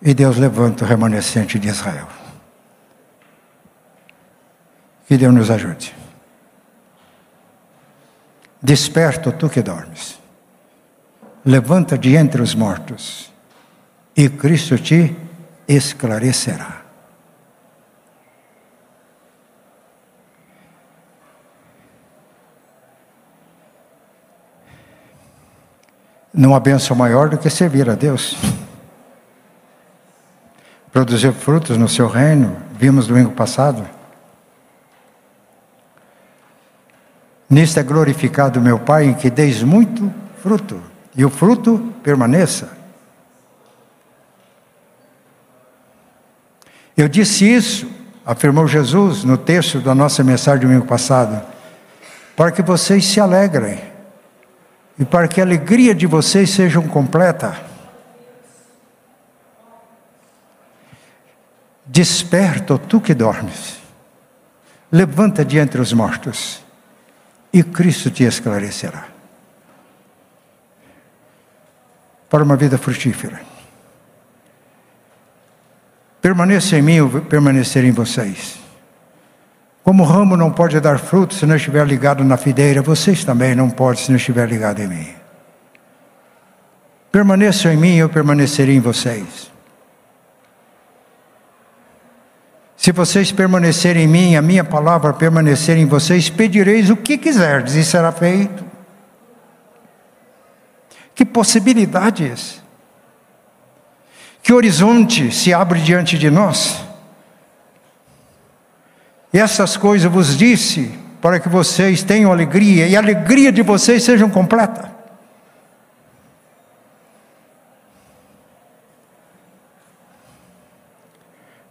E 0.00 0.14
Deus 0.14 0.36
levanta 0.36 0.84
o 0.84 0.86
remanescente 0.86 1.58
de 1.58 1.66
Israel. 1.66 2.06
Que 5.08 5.16
Deus 5.16 5.34
nos 5.34 5.50
ajude. 5.50 5.96
Desperta 8.62 9.32
tu 9.32 9.48
que 9.50 9.62
dormes. 9.62 10.16
Levanta 11.44 11.98
de 11.98 12.14
entre 12.14 12.40
os 12.40 12.54
mortos 12.54 13.36
e 14.18 14.28
Cristo 14.28 14.76
te 14.76 15.14
esclarecerá. 15.68 16.82
Não 26.34 26.52
há 26.52 26.58
bênção 26.58 26.96
maior 26.96 27.28
do 27.28 27.38
que 27.38 27.48
servir 27.48 27.88
a 27.88 27.94
Deus. 27.94 28.36
Produzir 30.90 31.32
frutos 31.32 31.76
no 31.76 31.88
seu 31.88 32.08
reino, 32.08 32.56
vimos 32.72 33.06
domingo 33.06 33.30
passado. 33.30 33.88
Nisto 37.48 37.78
é 37.78 37.84
glorificado 37.84 38.60
meu 38.60 38.80
Pai, 38.80 39.04
em 39.04 39.14
que 39.14 39.30
deis 39.30 39.62
muito 39.62 40.12
fruto, 40.42 40.82
e 41.14 41.24
o 41.24 41.30
fruto 41.30 41.94
permaneça. 42.02 42.77
Eu 46.98 47.08
disse 47.08 47.48
isso, 47.48 47.88
afirmou 48.26 48.66
Jesus 48.66 49.22
no 49.22 49.38
texto 49.38 49.80
da 49.80 49.94
nossa 49.94 50.24
mensagem 50.24 50.62
do 50.62 50.66
domingo 50.66 50.84
passado, 50.84 51.40
para 52.36 52.50
que 52.50 52.60
vocês 52.60 53.04
se 53.06 53.20
alegrem 53.20 53.80
e 54.98 55.04
para 55.04 55.28
que 55.28 55.40
a 55.40 55.44
alegria 55.44 55.94
de 55.94 56.08
vocês 56.08 56.50
seja 56.50 56.82
completa. 56.82 57.56
Desperta, 61.86 62.76
tu 62.76 63.00
que 63.00 63.14
dormes, 63.14 63.78
levanta 64.90 65.44
de 65.44 65.56
entre 65.56 65.80
os 65.80 65.92
mortos, 65.92 66.64
e 67.52 67.62
Cristo 67.62 68.10
te 68.10 68.24
esclarecerá 68.24 69.06
para 72.28 72.42
uma 72.42 72.56
vida 72.56 72.76
frutífera. 72.76 73.57
Permaneça 76.28 76.76
em 76.76 76.82
mim, 76.82 76.96
eu 76.96 77.08
permanecer 77.22 77.86
em 77.86 77.90
vocês. 77.90 78.60
Como 79.82 80.02
o 80.02 80.06
ramo 80.06 80.36
não 80.36 80.52
pode 80.52 80.78
dar 80.78 80.98
fruto 80.98 81.32
se 81.32 81.46
não 81.46 81.56
estiver 81.56 81.86
ligado 81.86 82.22
na 82.22 82.36
videira, 82.36 82.82
vocês 82.82 83.24
também 83.24 83.54
não 83.54 83.70
podem 83.70 84.04
se 84.04 84.10
não 84.10 84.18
estiver 84.18 84.46
ligado 84.46 84.78
em 84.80 84.88
mim. 84.88 85.08
Permaneçam 87.10 87.72
em 87.72 87.78
mim, 87.78 87.96
eu 87.96 88.10
permanecerei 88.10 88.76
em 88.76 88.78
vocês. 88.78 89.50
Se 92.76 92.92
vocês 92.92 93.32
permanecerem 93.32 94.04
em 94.04 94.06
mim, 94.06 94.36
a 94.36 94.42
minha 94.42 94.64
palavra 94.64 95.14
permanecer 95.14 95.78
em 95.78 95.86
vocês, 95.86 96.28
pedireis 96.28 96.90
o 96.90 96.96
que 96.96 97.16
quiserdes 97.16 97.74
e 97.74 97.82
será 97.82 98.12
feito. 98.12 98.66
Que 101.14 101.24
possibilidades! 101.24 102.67
Que 104.42 104.52
horizonte 104.52 105.30
se 105.32 105.52
abre 105.52 105.80
diante 105.80 106.18
de 106.18 106.30
nós! 106.30 106.82
Essas 109.32 109.76
coisas 109.76 110.10
vos 110.10 110.36
disse 110.36 110.90
para 111.20 111.38
que 111.38 111.48
vocês 111.48 112.02
tenham 112.02 112.32
alegria 112.32 112.86
e 112.86 112.96
a 112.96 113.00
alegria 113.00 113.52
de 113.52 113.62
vocês 113.62 114.02
seja 114.02 114.28
completa. 114.28 114.96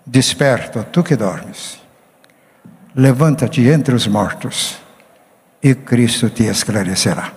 Desperta, 0.06 0.84
tu 0.84 1.04
que 1.04 1.16
dormes, 1.16 1.82
levanta-te 2.96 3.62
entre 3.68 3.94
os 3.94 4.08
mortos 4.08 4.78
e 5.62 5.76
Cristo 5.76 6.30
te 6.30 6.44
esclarecerá. 6.44 7.34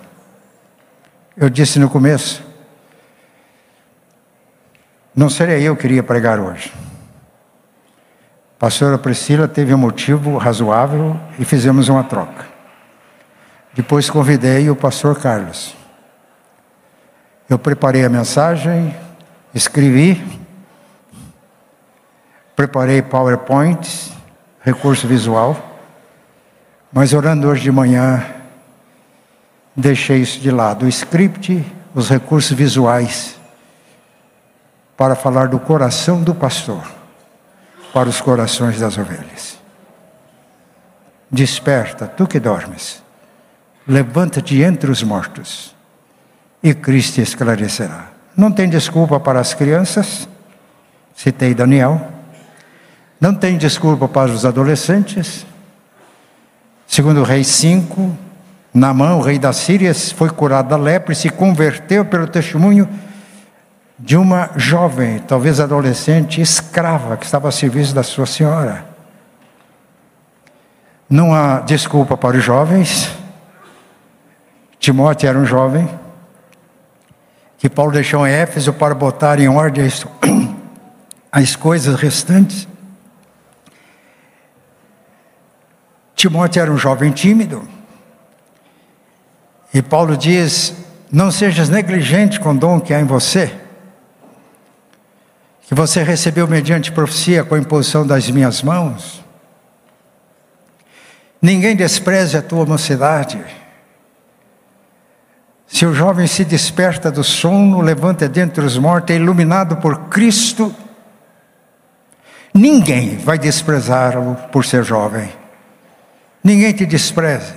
Eu 1.36 1.50
disse 1.50 1.78
no 1.78 1.90
começo, 1.90 2.42
não 5.14 5.28
seria 5.28 5.58
eu 5.58 5.76
que 5.76 5.86
iria 5.86 6.02
pregar 6.02 6.38
hoje. 6.38 6.72
A 8.56 8.60
pastora 8.60 8.98
Priscila 8.98 9.48
teve 9.48 9.74
um 9.74 9.78
motivo 9.78 10.36
razoável 10.36 11.18
e 11.38 11.44
fizemos 11.44 11.88
uma 11.88 12.04
troca. 12.04 12.46
Depois 13.74 14.10
convidei 14.10 14.68
o 14.68 14.76
pastor 14.76 15.18
Carlos. 15.18 15.74
Eu 17.48 17.58
preparei 17.58 18.04
a 18.04 18.08
mensagem, 18.08 18.94
escrevi, 19.54 20.22
preparei 22.54 23.00
PowerPoint, 23.00 24.12
recurso 24.60 25.08
visual, 25.08 25.56
mas 26.92 27.14
orando 27.14 27.48
hoje 27.48 27.62
de 27.62 27.72
manhã, 27.72 28.24
deixei 29.74 30.18
isso 30.18 30.38
de 30.38 30.50
lado. 30.50 30.84
O 30.84 30.88
script, 30.88 31.64
os 31.94 32.10
recursos 32.10 32.52
visuais, 32.56 33.39
para 35.00 35.14
falar 35.14 35.48
do 35.48 35.58
coração 35.58 36.22
do 36.22 36.34
pastor, 36.34 36.86
para 37.90 38.06
os 38.06 38.20
corações 38.20 38.78
das 38.78 38.98
ovelhas. 38.98 39.58
Desperta, 41.30 42.06
tu 42.06 42.26
que 42.26 42.38
dormes, 42.38 43.02
levanta-te 43.88 44.60
entre 44.60 44.90
os 44.90 45.02
mortos, 45.02 45.74
e 46.62 46.74
Cristo 46.74 47.18
esclarecerá. 47.22 48.08
Não 48.36 48.52
tem 48.52 48.68
desculpa 48.68 49.18
para 49.18 49.40
as 49.40 49.54
crianças, 49.54 50.28
citei 51.16 51.54
Daniel 51.54 51.98
não 53.18 53.34
tem 53.34 53.56
desculpa 53.56 54.06
para 54.06 54.30
os 54.30 54.44
adolescentes. 54.44 55.46
Segundo 56.86 57.20
o 57.20 57.24
rei 57.24 57.42
5, 57.42 58.14
Namã, 58.74 59.14
o 59.14 59.22
rei 59.22 59.38
da 59.38 59.54
Síria, 59.54 59.94
foi 59.94 60.28
curado 60.28 60.68
da 60.68 60.76
lepra 60.76 61.14
e 61.14 61.16
se 61.16 61.30
converteu 61.30 62.04
pelo 62.04 62.26
testemunho 62.26 62.86
de 64.02 64.16
uma 64.16 64.50
jovem, 64.56 65.18
talvez 65.18 65.60
adolescente, 65.60 66.40
escrava, 66.40 67.18
que 67.18 67.26
estava 67.26 67.48
a 67.48 67.52
serviço 67.52 67.94
da 67.94 68.02
sua 68.02 68.24
senhora. 68.24 68.86
Não 71.08 71.34
há 71.34 71.60
desculpa 71.60 72.16
para 72.16 72.38
os 72.38 72.42
jovens. 72.42 73.10
Timóteo 74.78 75.28
era 75.28 75.38
um 75.38 75.44
jovem 75.44 75.86
que 77.58 77.68
Paulo 77.68 77.92
deixou 77.92 78.26
em 78.26 78.30
Éfeso 78.30 78.72
para 78.72 78.94
botar 78.94 79.38
em 79.38 79.48
ordem 79.48 79.86
as 81.30 81.56
coisas 81.56 81.94
restantes. 82.00 82.66
Timóteo 86.16 86.62
era 86.62 86.72
um 86.72 86.78
jovem 86.78 87.10
tímido. 87.10 87.68
E 89.74 89.82
Paulo 89.82 90.16
diz: 90.16 90.74
Não 91.12 91.30
sejas 91.30 91.68
negligente 91.68 92.40
com 92.40 92.52
o 92.52 92.58
dom 92.58 92.80
que 92.80 92.94
há 92.94 93.00
em 93.00 93.04
você, 93.04 93.59
que 95.70 95.74
você 95.76 96.02
recebeu 96.02 96.48
mediante 96.48 96.90
profecia 96.90 97.44
com 97.44 97.54
a 97.54 97.58
imposição 97.60 98.04
das 98.04 98.28
minhas 98.28 98.60
mãos. 98.60 99.24
Ninguém 101.40 101.76
despreze 101.76 102.36
a 102.36 102.42
tua 102.42 102.66
mocidade. 102.66 103.40
Se 105.68 105.86
o 105.86 105.94
jovem 105.94 106.26
se 106.26 106.44
desperta 106.44 107.08
do 107.08 107.22
sono, 107.22 107.80
levanta 107.80 108.28
dentre 108.28 108.64
os 108.64 108.76
mortos, 108.76 109.14
é 109.14 109.18
iluminado 109.20 109.76
por 109.76 110.08
Cristo, 110.08 110.74
ninguém 112.52 113.16
vai 113.18 113.38
desprezá-lo 113.38 114.34
por 114.50 114.64
ser 114.64 114.82
jovem. 114.82 115.30
Ninguém 116.42 116.72
te 116.72 116.84
despreze, 116.84 117.54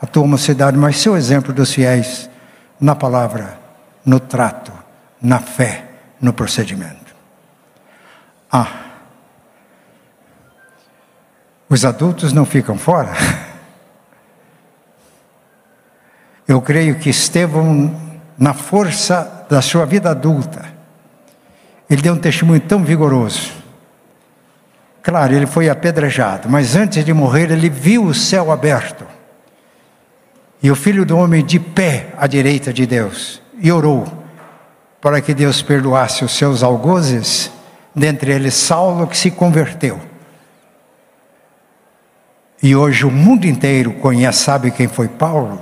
a 0.00 0.06
tua 0.08 0.26
mocidade, 0.26 0.76
mas 0.76 0.98
seu 0.98 1.16
exemplo 1.16 1.52
dos 1.52 1.72
fiéis 1.72 2.28
na 2.80 2.96
palavra, 2.96 3.56
no 4.04 4.18
trato, 4.18 4.72
na 5.22 5.38
fé, 5.38 5.91
no 6.22 6.32
procedimento. 6.32 7.14
Ah, 8.50 8.68
os 11.68 11.84
adultos 11.84 12.32
não 12.32 12.46
ficam 12.46 12.78
fora. 12.78 13.12
Eu 16.48 16.62
creio 16.62 16.98
que 16.98 17.10
Estevão, 17.10 18.00
na 18.38 18.54
força 18.54 19.46
da 19.50 19.60
sua 19.60 19.84
vida 19.84 20.10
adulta, 20.10 20.64
ele 21.90 22.00
deu 22.02 22.14
um 22.14 22.18
testemunho 22.18 22.60
tão 22.60 22.82
vigoroso 22.82 23.62
Claro, 25.02 25.34
ele 25.34 25.46
foi 25.46 25.68
apedrejado, 25.68 26.48
mas 26.48 26.76
antes 26.76 27.04
de 27.04 27.12
morrer, 27.12 27.50
ele 27.50 27.68
viu 27.68 28.04
o 28.04 28.14
céu 28.14 28.52
aberto 28.52 29.04
e 30.62 30.70
o 30.70 30.76
filho 30.76 31.04
do 31.04 31.18
homem 31.18 31.44
de 31.44 31.58
pé 31.58 32.10
à 32.16 32.28
direita 32.28 32.72
de 32.72 32.86
Deus 32.86 33.42
e 33.58 33.72
orou 33.72 34.21
para 35.02 35.20
que 35.20 35.34
Deus 35.34 35.60
perdoasse 35.60 36.24
os 36.24 36.30
seus 36.30 36.62
algozes, 36.62 37.50
dentre 37.92 38.30
eles 38.32 38.54
Saulo, 38.54 39.08
que 39.08 39.16
se 39.16 39.32
converteu. 39.32 40.00
E 42.62 42.76
hoje 42.76 43.04
o 43.04 43.10
mundo 43.10 43.44
inteiro 43.44 43.94
conhece, 43.94 44.44
sabe 44.44 44.70
quem 44.70 44.86
foi 44.86 45.08
Paulo? 45.08 45.60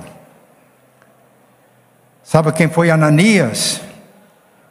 Sabe 2.23 2.51
quem 2.51 2.69
foi 2.69 2.91
Ananias? 2.91 3.81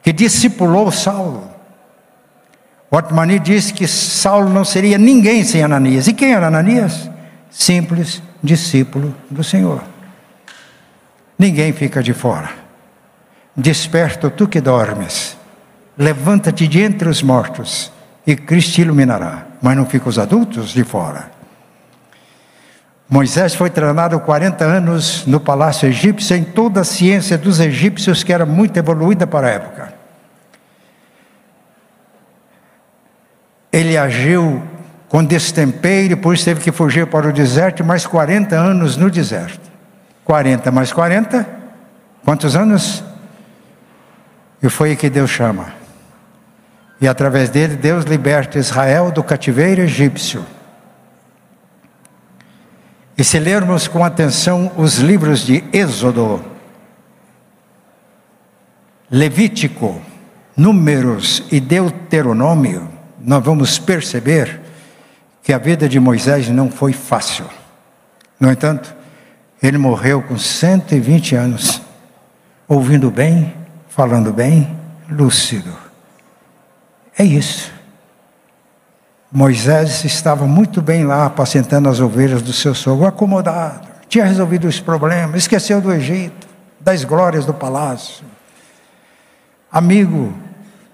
Que 0.01 0.13
discipulou 0.13 0.89
Saulo. 0.89 1.51
Otmani 2.89 3.39
disse 3.39 3.73
que 3.73 3.85
Saulo 3.85 4.49
não 4.49 4.63
seria 4.63 4.97
ninguém 4.97 5.43
sem 5.43 5.61
Ananias. 5.61 6.07
E 6.07 6.13
quem 6.13 6.33
era 6.33 6.47
Ananias? 6.47 7.09
Simples 7.49 8.23
discípulo 8.41 9.13
do 9.29 9.43
Senhor. 9.43 9.83
Ninguém 11.37 11.73
fica 11.73 12.01
de 12.01 12.13
fora. 12.13 12.60
Desperta 13.55 14.29
tu 14.29 14.47
que 14.47 14.61
dormes. 14.61 15.37
Levanta-te 15.97 16.67
de 16.67 16.81
entre 16.81 17.09
os 17.09 17.21
mortos 17.21 17.91
e 18.25 18.35
Cristo 18.35 18.73
te 18.73 18.81
iluminará. 18.81 19.45
Mas 19.61 19.75
não 19.75 19.85
ficam 19.85 20.09
os 20.09 20.17
adultos 20.17 20.69
de 20.69 20.83
fora. 20.83 21.31
Moisés 23.09 23.53
foi 23.53 23.69
treinado 23.69 24.17
40 24.21 24.63
anos 24.63 25.25
no 25.25 25.39
palácio 25.39 25.87
egípcio 25.87 26.35
em 26.35 26.45
toda 26.45 26.79
a 26.79 26.85
ciência 26.85 27.37
dos 27.37 27.59
egípcios 27.59 28.23
que 28.23 28.31
era 28.31 28.45
muito 28.45 28.77
evoluída 28.77 29.27
para 29.27 29.47
a 29.47 29.51
época. 29.51 29.93
Ele 33.69 33.97
agiu 33.97 34.63
com 35.09 35.21
destempeiro, 35.25 36.15
depois 36.15 36.41
teve 36.41 36.61
que 36.61 36.71
fugir 36.71 37.05
para 37.05 37.27
o 37.27 37.33
deserto, 37.33 37.83
mais 37.83 38.07
40 38.07 38.55
anos 38.55 38.95
no 38.95 39.11
deserto. 39.11 39.69
40 40.23 40.71
mais 40.71 40.93
40, 40.93 41.45
quantos 42.23 42.55
anos? 42.55 43.03
E 44.61 44.69
foi 44.69 44.95
que 44.95 45.09
Deus 45.09 45.29
chama. 45.29 45.73
E 46.99 47.07
através 47.07 47.49
dele, 47.49 47.75
Deus 47.75 48.05
liberta 48.05 48.59
Israel 48.59 49.11
do 49.11 49.23
cativeiro 49.23 49.81
egípcio. 49.81 50.45
E 53.17 53.23
se 53.23 53.39
lermos 53.39 53.87
com 53.87 54.03
atenção 54.03 54.71
os 54.77 54.97
livros 54.97 55.45
de 55.45 55.63
Êxodo, 55.73 56.43
Levítico, 59.09 60.01
Números 60.55 61.43
e 61.51 61.59
Deuteronômio, 61.59 62.87
nós 63.19 63.43
vamos 63.43 63.79
perceber 63.79 64.59
que 65.43 65.51
a 65.51 65.57
vida 65.57 65.89
de 65.89 65.99
Moisés 65.99 66.49
não 66.49 66.69
foi 66.69 66.93
fácil. 66.93 67.45
No 68.39 68.51
entanto, 68.51 68.95
ele 69.61 69.77
morreu 69.77 70.21
com 70.21 70.37
120 70.37 71.35
anos, 71.35 71.81
ouvindo 72.67 73.11
bem, 73.11 73.53
falando 74.01 74.33
bem, 74.33 74.67
lúcido. 75.07 75.71
É 77.15 77.23
isso. 77.23 77.71
Moisés 79.31 80.03
estava 80.03 80.47
muito 80.47 80.81
bem 80.81 81.05
lá, 81.05 81.27
apacentando 81.27 81.87
as 81.87 81.99
ovelhas 81.99 82.41
do 82.41 82.51
seu 82.51 82.73
sogro, 82.73 83.05
acomodado, 83.05 83.87
tinha 84.09 84.25
resolvido 84.25 84.67
os 84.67 84.79
problemas, 84.79 85.43
esqueceu 85.43 85.79
do 85.79 85.93
Egito, 85.93 86.47
das 86.79 87.03
glórias 87.03 87.45
do 87.45 87.53
palácio. 87.53 88.25
Amigo 89.71 90.33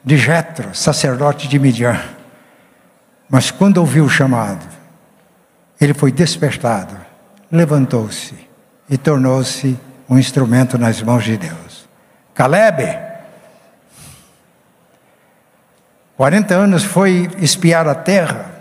de 0.04 0.18
Jetro, 0.18 0.76
sacerdote 0.76 1.48
de 1.48 1.58
Midian. 1.58 1.98
Mas 3.30 3.52
quando 3.52 3.78
ouviu 3.78 4.04
o 4.04 4.10
chamado, 4.10 4.68
ele 5.80 5.94
foi 5.94 6.12
despertado, 6.12 6.94
levantou-se 7.50 8.36
e 8.90 8.98
tornou-se 8.98 9.80
um 10.10 10.20
instrumento 10.20 10.78
nas 10.78 11.02
mãos 11.02 11.24
de 11.24 11.38
Deus. 11.38 11.67
Caleb, 12.38 12.98
40 16.16 16.54
anos 16.54 16.84
foi 16.84 17.28
espiar 17.40 17.88
a 17.88 17.96
terra, 17.96 18.52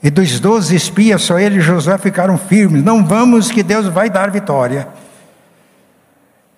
e 0.00 0.08
dos 0.08 0.38
doze 0.38 0.76
espias, 0.76 1.22
só 1.22 1.36
ele 1.36 1.58
e 1.58 1.60
Josué 1.60 1.98
ficaram 1.98 2.38
firmes. 2.38 2.82
Não 2.82 3.04
vamos 3.04 3.50
que 3.50 3.62
Deus 3.62 3.86
vai 3.86 4.08
dar 4.08 4.30
vitória. 4.30 4.88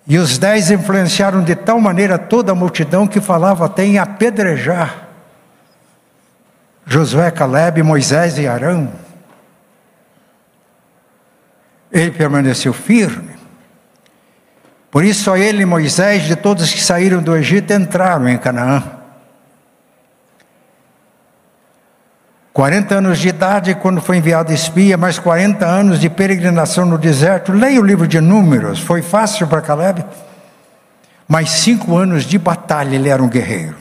E 0.07 0.17
os 0.17 0.37
dez 0.37 0.69
influenciaram 0.71 1.43
de 1.43 1.55
tal 1.55 1.79
maneira 1.79 2.17
toda 2.17 2.51
a 2.51 2.55
multidão 2.55 3.07
que 3.07 3.19
falava 3.19 3.65
até 3.65 3.83
em 3.83 3.97
apedrejar 3.97 5.07
Josué, 6.85 7.31
Caleb, 7.31 7.81
Moisés 7.81 8.37
e 8.37 8.47
Arão. 8.47 8.91
Ele 11.91 12.11
permaneceu 12.11 12.73
firme. 12.73 13.34
Por 14.95 15.03
isso, 15.03 15.25
só 15.25 15.35
ele 15.35 15.63
e 15.63 15.65
Moisés, 15.65 16.23
de 16.23 16.37
todos 16.37 16.71
que 16.71 16.81
saíram 16.81 17.21
do 17.21 17.35
Egito, 17.35 17.73
entraram 17.73 18.29
em 18.29 18.37
Canaã. 18.37 18.81
40 22.53 22.95
anos 22.95 23.19
de 23.19 23.27
idade 23.27 23.75
quando 23.75 23.99
foi 23.99 24.15
enviado 24.15 24.53
espia, 24.53 24.95
mais 24.95 25.19
40 25.19 25.65
anos 25.65 25.99
de 25.99 26.09
peregrinação 26.09 26.85
no 26.85 26.97
deserto. 26.97 27.51
Leia 27.51 27.81
o 27.81 27.83
livro 27.83 28.07
de 28.07 28.21
Números, 28.21 28.79
foi 28.79 29.01
fácil 29.01 29.47
para 29.47 29.59
Caleb. 29.59 30.05
Mais 31.27 31.49
cinco 31.49 31.97
anos 31.97 32.23
de 32.23 32.39
batalha, 32.39 32.95
ele 32.95 33.09
era 33.09 33.21
um 33.21 33.27
guerreiro. 33.27 33.75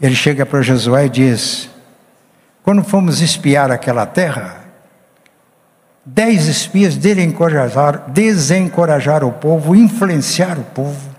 Ele 0.00 0.14
chega 0.14 0.46
para 0.46 0.62
Josué 0.62 1.04
e 1.04 1.10
diz: 1.10 1.68
Quando 2.62 2.82
fomos 2.82 3.20
espiar 3.20 3.70
aquela 3.70 4.06
terra, 4.06 4.59
dez 6.04 6.46
espias 6.46 6.96
desencorajaram, 6.96 8.02
desencorajaram 8.08 9.28
o 9.28 9.32
povo, 9.32 9.74
influenciaram 9.74 10.62
o 10.62 10.64
povo. 10.64 11.10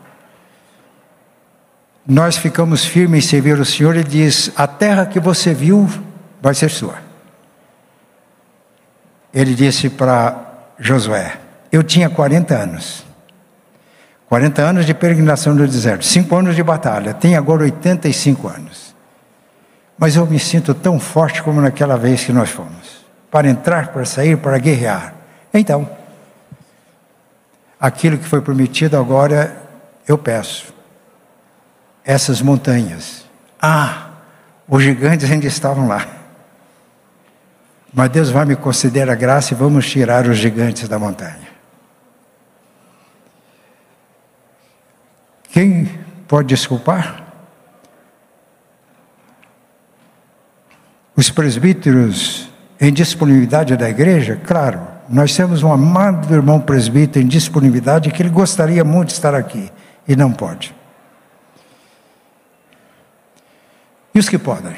Nós 2.06 2.36
ficamos 2.36 2.84
firmes 2.84 3.26
em 3.26 3.28
servir 3.28 3.60
o 3.60 3.66
Senhor 3.66 3.96
e 3.96 4.04
diz: 4.04 4.52
A 4.56 4.68
terra 4.68 5.06
que 5.06 5.20
você 5.20 5.54
viu 5.54 5.88
vai 6.42 6.54
ser 6.54 6.70
sua. 6.70 6.96
Ele 9.34 9.54
disse 9.54 9.90
para 9.90 10.74
Josué: 10.80 11.38
Eu 11.72 11.84
tinha 11.84 12.10
40 12.10 12.56
anos. 12.56 13.06
40 14.28 14.62
anos 14.62 14.86
de 14.86 14.94
peregrinação 14.94 15.54
no 15.54 15.68
deserto, 15.68 16.06
5 16.06 16.34
anos 16.38 16.56
de 16.56 16.64
batalha, 16.64 17.14
tenho 17.14 17.38
agora 17.38 17.64
85 17.64 18.48
anos. 18.48 18.96
Mas 19.98 20.16
eu 20.16 20.26
me 20.26 20.40
sinto 20.40 20.74
tão 20.74 21.02
forte 21.02 21.44
como 21.44 21.60
naquela 21.60 21.98
vez 21.98 22.24
que 22.24 22.32
nós 22.32 22.50
fomos 22.50 23.01
para 23.32 23.48
entrar, 23.48 23.88
para 23.88 24.04
sair, 24.04 24.38
para 24.38 24.58
guerrear. 24.60 25.16
Então, 25.54 25.90
aquilo 27.80 28.18
que 28.18 28.26
foi 28.26 28.42
prometido 28.42 28.98
agora 28.98 29.58
eu 30.06 30.18
peço 30.18 30.74
essas 32.04 32.42
montanhas. 32.42 33.26
Ah, 33.62 34.10
os 34.68 34.84
gigantes 34.84 35.32
ainda 35.32 35.48
estavam 35.48 35.88
lá. 35.88 36.06
Mas 37.94 38.10
Deus 38.10 38.30
vai 38.30 38.46
me 38.46 38.56
conceder 38.56 39.10
a 39.10 39.16
graça 39.16 39.54
e 39.54 39.58
vamos 39.58 39.90
tirar 39.90 40.28
os 40.28 40.38
gigantes 40.38 40.88
da 40.88 41.00
montanha. 41.00 41.50
Quem 45.44 45.86
pode 46.28 46.48
desculpar? 46.48 47.28
Os 51.16 51.30
presbíteros 51.30 52.51
em 52.82 52.92
disponibilidade 52.92 53.78
da 53.78 53.88
igreja? 53.88 54.42
Claro, 54.44 54.82
nós 55.08 55.36
temos 55.36 55.62
um 55.62 55.72
amado 55.72 56.34
irmão 56.34 56.60
presbítero 56.60 57.24
em 57.24 57.28
disponibilidade 57.28 58.10
que 58.10 58.24
ele 58.24 58.30
gostaria 58.30 58.84
muito 58.84 59.10
de 59.10 59.14
estar 59.14 59.36
aqui 59.36 59.72
e 60.08 60.16
não 60.16 60.34
pode. 60.34 60.74
E 64.16 64.20
os 64.20 64.28
que 64.28 64.40
podem? 64.40 64.76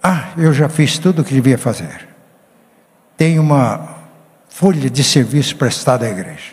Ah, 0.00 0.28
eu 0.36 0.52
já 0.52 0.68
fiz 0.68 0.96
tudo 0.98 1.22
o 1.22 1.24
que 1.24 1.34
devia 1.34 1.58
fazer. 1.58 2.08
Tenho 3.16 3.42
uma 3.42 3.96
folha 4.48 4.88
de 4.88 5.02
serviço 5.02 5.56
prestada 5.56 6.06
à 6.06 6.10
igreja. 6.10 6.52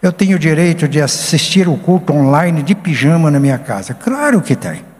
Eu 0.00 0.12
tenho 0.12 0.36
o 0.36 0.38
direito 0.38 0.86
de 0.86 1.00
assistir 1.00 1.68
o 1.68 1.76
culto 1.76 2.12
online 2.12 2.62
de 2.62 2.74
pijama 2.74 3.30
na 3.30 3.40
minha 3.40 3.58
casa. 3.58 3.94
Claro 3.94 4.40
que 4.40 4.54
tem. 4.54 4.91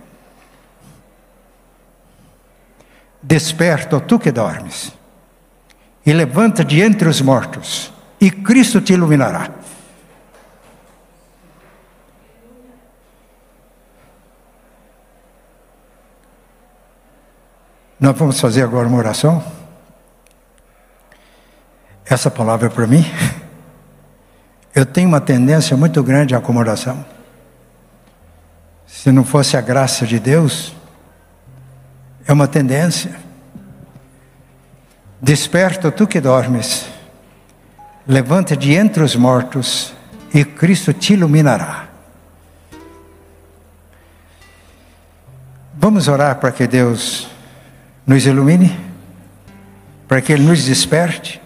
Desperta, 3.22 4.00
tu 4.00 4.18
que 4.18 4.32
dormes, 4.32 4.92
e 6.04 6.12
levanta 6.12 6.64
de 6.64 6.80
entre 6.80 7.08
os 7.08 7.20
mortos, 7.20 7.92
e 8.20 8.30
Cristo 8.30 8.80
te 8.80 8.92
iluminará. 8.92 9.50
Nós 18.02 18.18
vamos 18.18 18.40
fazer 18.40 18.64
agora 18.64 18.88
uma 18.88 18.98
oração. 18.98 19.44
Essa 22.04 22.28
palavra 22.28 22.66
é 22.66 22.68
para 22.68 22.84
mim. 22.84 23.04
Eu 24.74 24.84
tenho 24.84 25.06
uma 25.06 25.20
tendência 25.20 25.76
muito 25.76 26.02
grande 26.02 26.34
à 26.34 26.38
acomodação. 26.38 27.06
Se 28.88 29.12
não 29.12 29.24
fosse 29.24 29.56
a 29.56 29.60
graça 29.60 30.04
de 30.04 30.18
Deus, 30.18 30.74
é 32.26 32.32
uma 32.32 32.46
tendência. 32.46 33.16
Desperta 35.20 35.90
tu 35.90 36.06
que 36.06 36.20
dormes, 36.20 36.86
levanta 38.06 38.56
de 38.56 38.74
entre 38.74 39.02
os 39.02 39.14
mortos 39.14 39.94
e 40.34 40.44
Cristo 40.44 40.92
te 40.92 41.12
iluminará. 41.12 41.88
Vamos 45.74 46.08
orar 46.08 46.36
para 46.36 46.52
que 46.52 46.66
Deus 46.66 47.28
nos 48.06 48.26
ilumine, 48.26 48.78
para 50.06 50.20
que 50.20 50.32
Ele 50.32 50.44
nos 50.44 50.64
desperte. 50.64 51.40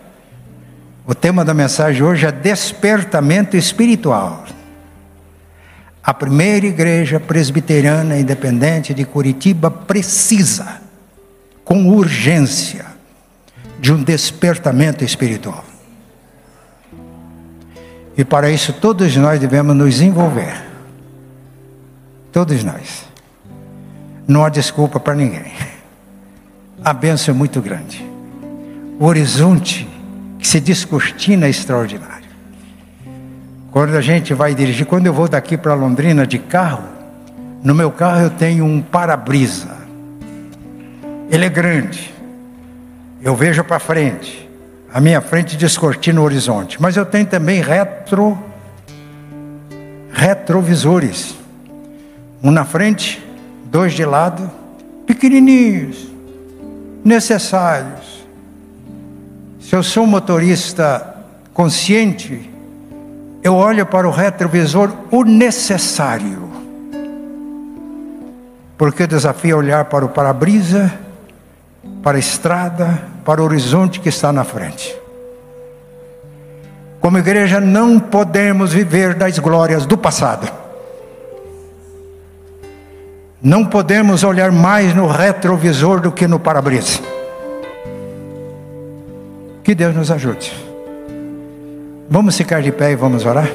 O 1.07 1.15
tema 1.15 1.45
da 1.45 1.55
mensagem 1.55 2.03
hoje 2.03 2.27
é 2.27 2.33
despertamento 2.33 3.57
espiritual. 3.57 4.45
A 6.07 6.15
primeira 6.15 6.67
igreja 6.67 7.19
presbiteriana 7.19 8.17
independente 8.17 8.95
de 8.95 9.05
Curitiba 9.05 9.71
precisa, 9.71 10.81
com 11.65 11.89
urgência, 11.89 12.87
de 13.81 13.93
um 13.93 14.03
despertamento 14.03 15.05
espiritual. 15.05 15.65
E 18.17 18.25
para 18.25 18.49
isso 18.49 18.73
todos 18.73 19.17
nós 19.17 19.41
devemos 19.41 19.75
nos 19.75 20.01
envolver. 20.01 20.65
Todos 22.31 22.63
nós. 22.63 23.05
Não 24.29 24.45
há 24.45 24.49
desculpa 24.49 25.01
para 25.01 25.15
ninguém 25.15 25.53
a 26.87 26.93
bênção 26.93 27.35
é 27.35 27.37
muito 27.37 27.61
grande. 27.61 28.09
O 29.01 29.07
horizonte 29.07 29.89
que 30.39 30.47
se 30.47 30.61
descortina 30.61 31.47
é 31.47 31.51
extraordinário. 31.51 32.16
Quando 33.71 33.97
a 33.97 34.01
gente 34.01 34.33
vai 34.33 34.55
dirigir, 34.55 34.87
quando 34.87 35.07
eu 35.07 35.13
vou 35.13 35.29
daqui 35.29 35.57
para 35.57 35.75
Londrina 35.75 36.27
de 36.27 36.39
carro, 36.39 36.85
no 37.63 37.75
meu 37.75 37.91
carro 37.91 38.23
eu 38.23 38.31
tenho 38.31 38.65
um 38.65 38.81
para-brisa. 38.81 39.77
Ele 41.31 41.45
é 41.45 41.49
grande. 41.49 42.15
Eu 43.21 43.35
vejo 43.35 43.65
para 43.65 43.79
frente. 43.79 44.49
A 44.93 45.01
minha 45.01 45.21
frente 45.21 45.57
descortina 45.57 46.21
o 46.21 46.25
horizonte. 46.25 46.81
Mas 46.81 46.97
eu 46.97 47.05
tenho 47.05 47.27
também 47.27 47.61
retro 47.61 48.39
retrovisores. 50.13 51.37
Um 52.43 52.51
na 52.51 52.65
frente, 52.65 53.23
dois 53.65 53.93
de 53.93 54.05
lado, 54.05 54.51
pequenininhos 55.07 56.09
necessários. 57.05 58.27
Se 59.61 59.75
eu 59.75 59.83
sou 59.83 60.05
um 60.05 60.07
motorista 60.07 61.15
consciente, 61.53 62.51
eu 63.47 63.55
olho 63.55 63.87
para 63.87 64.09
o 64.09 64.11
retrovisor 64.11 64.93
o 65.09 65.23
necessário. 65.23 66.51
Porque 68.77 69.05
o 69.05 69.07
desafio 69.07 69.55
é 69.55 69.59
olhar 69.59 69.85
para 69.85 70.05
o 70.05 70.09
para-brisa, 70.09 70.93
para 72.03 72.17
a 72.17 72.21
estrada, 72.21 73.05
para 73.25 73.41
o 73.41 73.45
horizonte 73.45 74.01
que 74.01 74.09
está 74.09 74.33
na 74.33 74.43
frente. 74.43 74.99
Como 77.01 77.19
igreja, 77.19 77.61
não 77.61 78.01
podemos 78.01 78.73
viver 78.73 79.15
das 79.15 79.39
glórias 79.39 79.87
do 79.87 79.97
passado. 79.97 80.51
Não 83.41 83.65
podemos 83.65 84.25
olhar 84.25 84.51
mais 84.51 84.93
no 84.93 85.07
retrovisor 85.07 86.01
do 86.01 86.11
que 86.11 86.27
no 86.27 86.41
para-brisa. 86.41 86.99
Que 89.63 89.73
Deus 89.73 89.95
nos 89.95 90.11
ajude. 90.11 90.66
Vamos 92.09 92.37
ficar 92.37 92.63
de 92.63 92.71
pé 92.71 92.93
e 92.93 92.97
vamos 92.97 93.25
orar? 93.25 93.51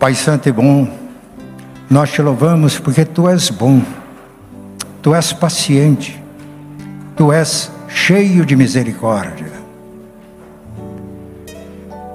Pai 0.00 0.14
Santo 0.14 0.48
e 0.48 0.52
bom, 0.52 0.88
nós 1.88 2.10
te 2.10 2.22
louvamos 2.22 2.78
porque 2.78 3.04
tu 3.04 3.28
és 3.28 3.50
bom, 3.50 3.82
tu 5.02 5.14
és 5.14 5.32
paciente, 5.32 6.20
tu 7.16 7.32
és 7.32 7.70
cheio 7.88 8.44
de 8.44 8.56
misericórdia. 8.56 9.47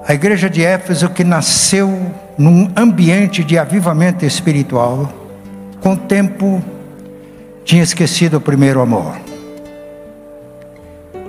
A 0.06 0.12
igreja 0.12 0.50
de 0.50 0.62
Éfeso, 0.62 1.08
que 1.08 1.24
nasceu 1.24 1.88
num 2.36 2.70
ambiente 2.76 3.42
de 3.42 3.56
avivamento 3.58 4.26
espiritual, 4.26 5.10
com 5.80 5.94
o 5.94 5.96
tempo 5.96 6.62
tinha 7.64 7.82
esquecido 7.82 8.36
o 8.36 8.40
primeiro 8.40 8.82
amor. 8.82 9.16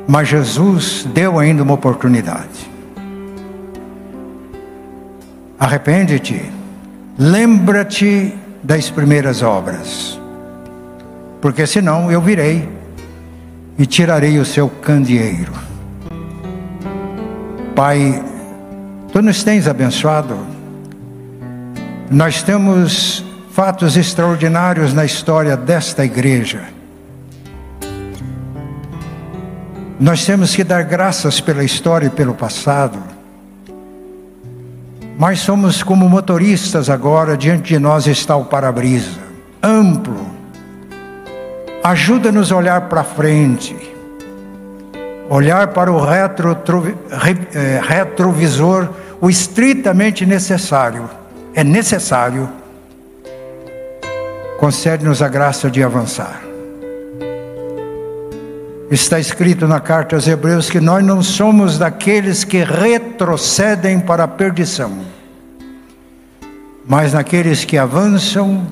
Mas 0.05 0.28
Jesus 0.28 1.07
deu 1.13 1.39
ainda 1.39 1.63
uma 1.63 1.73
oportunidade. 1.73 2.69
Arrepende-te, 5.57 6.51
lembra-te 7.17 8.34
das 8.61 8.89
primeiras 8.89 9.41
obras, 9.41 10.19
porque 11.39 11.65
senão 11.65 12.11
eu 12.11 12.19
virei 12.19 12.67
e 13.78 13.86
tirarei 13.86 14.38
o 14.38 14.45
seu 14.45 14.67
candeeiro. 14.67 15.53
Pai, 17.73 18.21
tu 19.16 19.22
nos 19.22 19.45
tens 19.45 19.66
abençoado, 19.66 20.38
nós 22.11 22.43
temos 22.43 23.24
fatos 23.49 23.95
extraordinários 23.95 24.93
na 24.93 25.05
história 25.05 25.55
desta 25.55 26.03
igreja. 26.03 26.63
Nós 29.97 30.26
temos 30.26 30.53
que 30.53 30.66
dar 30.66 30.84
graças 30.84 31.39
pela 31.39 31.63
história 31.63 32.07
e 32.07 32.09
pelo 32.09 32.34
passado. 32.34 32.99
Mas 35.18 35.39
somos 35.39 35.82
como 35.82 36.09
motoristas 36.09 36.89
agora, 36.89 37.38
diante 37.38 37.70
de 37.70 37.80
nós 37.80 38.07
está 38.07 38.36
o 38.36 38.43
para-brisa, 38.43 39.22
amplo. 39.63 40.30
Ajuda-nos 41.82 42.51
a 42.51 42.57
olhar 42.57 42.82
para 42.89 43.05
frente, 43.05 43.78
olhar 45.30 45.68
para 45.70 45.89
o 45.89 46.03
retro, 46.03 46.57
eh, 47.53 47.80
retrovisor, 47.82 48.89
o 49.22 49.30
estritamente 49.30 50.26
necessário. 50.26 51.09
É 51.53 51.63
necessário 51.63 52.49
concede-nos 54.57 55.22
a 55.22 55.28
graça 55.28 55.70
de 55.70 55.84
avançar. 55.84 56.41
Está 58.89 59.20
escrito 59.20 59.68
na 59.68 59.80
carta 59.80 60.16
aos 60.16 60.28
Hebreus 60.28 60.70
que 60.70 60.80
nós 60.80 61.03
não 61.03 61.22
somos 61.22 61.78
daqueles 61.78 62.43
que 62.43 62.63
retrocedem 62.63 63.99
para 63.99 64.24
a 64.24 64.28
perdição, 64.28 64.91
mas 66.88 67.13
naqueles 67.13 67.66
que 67.66 67.78
avançam 67.78 68.66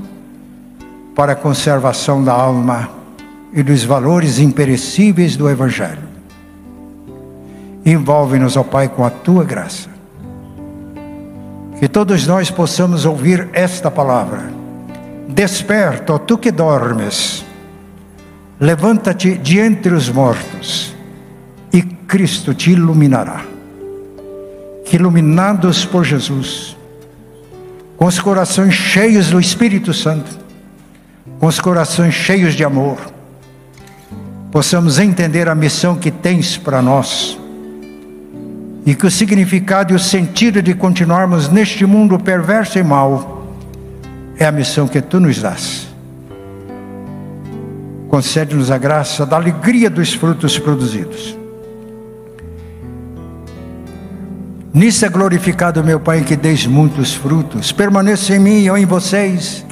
para 1.15 1.33
a 1.33 1.35
conservação 1.35 2.23
da 2.23 2.33
alma 2.33 2.89
e 3.51 3.61
dos 3.61 3.83
valores 3.83 4.39
imperecíveis 4.39 5.35
do 5.35 5.49
Evangelho. 5.49 6.13
Envolve-nos, 7.85 8.55
ó 8.55 8.63
Pai, 8.63 8.87
com 8.87 9.03
a 9.03 9.09
tua 9.09 9.43
graça. 9.43 9.92
Que 11.83 11.89
todos 11.89 12.25
nós 12.25 12.49
possamos 12.49 13.03
ouvir 13.03 13.49
esta 13.51 13.91
palavra. 13.91 14.49
Desperta, 15.27 16.17
tu 16.17 16.37
que 16.37 16.49
dormes, 16.49 17.43
levanta-te 18.57 19.37
de 19.37 19.59
entre 19.59 19.93
os 19.93 20.07
mortos, 20.07 20.95
e 21.73 21.81
Cristo 21.81 22.53
te 22.53 22.71
iluminará. 22.71 23.41
Que 24.85 24.95
iluminados 24.95 25.83
por 25.83 26.05
Jesus, 26.05 26.77
com 27.97 28.05
os 28.05 28.17
corações 28.17 28.73
cheios 28.73 29.29
do 29.29 29.37
Espírito 29.37 29.93
Santo, 29.93 30.39
com 31.37 31.47
os 31.47 31.59
corações 31.59 32.13
cheios 32.13 32.53
de 32.53 32.63
amor, 32.63 32.97
possamos 34.53 34.99
entender 34.99 35.49
a 35.49 35.53
missão 35.53 35.97
que 35.97 36.11
tens 36.11 36.55
para 36.55 36.81
nós 36.81 37.37
e 38.85 38.93
que 38.93 39.05
o 39.05 39.11
significado 39.11 39.93
e 39.93 39.95
o 39.95 39.99
sentido 39.99 40.61
de 40.61 40.73
continuarmos 40.73 41.49
neste 41.49 41.85
mundo 41.85 42.19
perverso 42.19 42.77
e 42.77 42.83
mau 42.83 43.55
é 44.37 44.45
a 44.45 44.51
missão 44.51 44.87
que 44.87 45.01
tu 45.01 45.19
nos 45.19 45.41
dás. 45.41 45.87
Concede-nos 48.09 48.69
a 48.69 48.77
graça 48.77 49.25
da 49.25 49.37
alegria 49.37 49.89
dos 49.89 50.13
frutos 50.13 50.59
produzidos. 50.59 51.37
Nisso 54.73 55.05
é 55.05 55.09
glorificado, 55.09 55.83
meu 55.83 55.99
Pai, 55.99 56.21
que 56.21 56.35
deis 56.35 56.65
muitos 56.65 57.13
frutos. 57.13 57.71
Permaneça 57.71 58.35
em 58.35 58.39
mim 58.39 58.59
e 58.59 58.67
eu 58.67 58.77
em 58.77 58.85
vocês. 58.85 59.63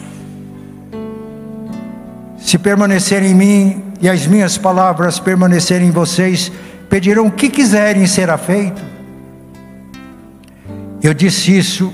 Se 2.37 2.57
permanecerem 2.57 3.31
em 3.31 3.35
mim 3.35 3.83
e 3.99 4.07
as 4.07 4.27
minhas 4.27 4.57
palavras 4.57 5.19
permanecerem 5.19 5.87
em 5.87 5.91
vocês, 5.91 6.51
pedirão 6.89 7.27
o 7.27 7.31
que 7.31 7.49
quiserem 7.49 8.05
será 8.05 8.37
feito. 8.37 8.81
Eu 11.03 11.13
disse 11.13 11.57
isso 11.57 11.91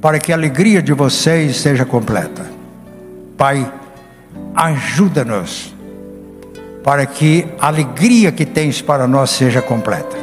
para 0.00 0.18
que 0.18 0.32
a 0.32 0.36
alegria 0.36 0.82
de 0.82 0.92
vocês 0.92 1.56
seja 1.56 1.84
completa. 1.84 2.44
Pai, 3.36 3.70
ajuda-nos 4.54 5.74
para 6.84 7.06
que 7.06 7.46
a 7.58 7.68
alegria 7.68 8.30
que 8.32 8.44
tens 8.44 8.82
para 8.82 9.06
nós 9.06 9.30
seja 9.30 9.62
completa. 9.62 10.16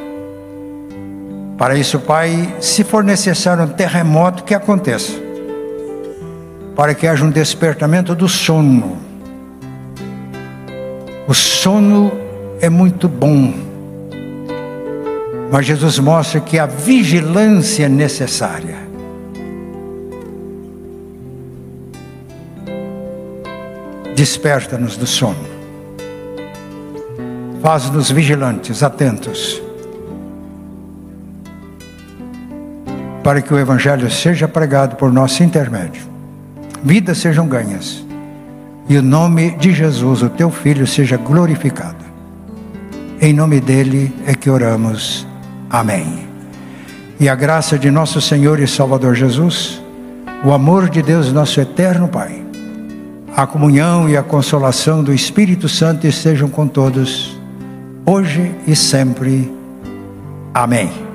Para 1.57 1.75
isso, 1.75 1.99
Pai, 1.99 2.55
se 2.59 2.83
for 2.83 3.03
necessário 3.03 3.63
um 3.63 3.67
terremoto, 3.67 4.43
que 4.43 4.53
aconteça. 4.53 5.13
Para 6.75 6.93
que 6.93 7.07
haja 7.07 7.25
um 7.25 7.31
despertamento 7.31 8.13
do 8.13 8.29
sono. 8.29 8.97
O 11.27 11.33
sono 11.33 12.11
é 12.61 12.69
muito 12.69 13.09
bom. 13.09 13.66
Mas 15.51 15.65
Jesus 15.65 15.97
mostra 15.99 16.41
que 16.41 16.59
a 16.59 16.65
vigilância 16.65 17.85
é 17.85 17.89
necessária. 17.89 18.87
Desperta-nos 24.15 24.97
do 24.97 25.05
sono. 25.05 25.57
Faz-nos 27.61 28.11
vigilantes, 28.11 28.83
atentos. 28.83 29.61
Para 33.23 33.41
que 33.41 33.53
o 33.53 33.59
Evangelho 33.59 34.09
seja 34.09 34.47
pregado 34.47 34.95
por 34.95 35.11
nosso 35.11 35.43
intermédio. 35.43 36.01
Vidas 36.83 37.19
sejam 37.19 37.47
ganhas. 37.47 38.05
E 38.89 38.97
o 38.97 39.03
nome 39.03 39.51
de 39.51 39.73
Jesus, 39.73 40.21
o 40.21 40.29
teu 40.29 40.49
Filho, 40.49 40.87
seja 40.87 41.17
glorificado. 41.17 42.05
Em 43.19 43.33
nome 43.33 43.59
dele 43.59 44.13
é 44.25 44.33
que 44.33 44.49
oramos. 44.49 45.27
Amém. 45.69 46.27
E 47.19 47.27
a 47.27 47.35
graça 47.35 47.77
de 47.77 47.89
nosso 47.89 48.21
Senhor 48.21 48.59
e 48.59 48.67
Salvador 48.67 49.15
Jesus, 49.15 49.81
o 50.43 50.51
amor 50.51 50.89
de 50.89 51.01
Deus, 51.01 51.31
nosso 51.33 51.59
eterno 51.59 52.07
Pai 52.07 52.47
a 53.37 53.45
comunhão 53.45 54.09
e 54.09 54.17
a 54.17 54.23
consolação 54.23 55.03
do 55.03 55.13
Espírito 55.13 55.69
Santo 55.69 56.07
estejam 56.07 56.49
com 56.49 56.67
todos, 56.67 57.39
hoje 58.03 58.51
e 58.65 58.75
sempre. 58.75 59.55
Amém. 60.51 61.06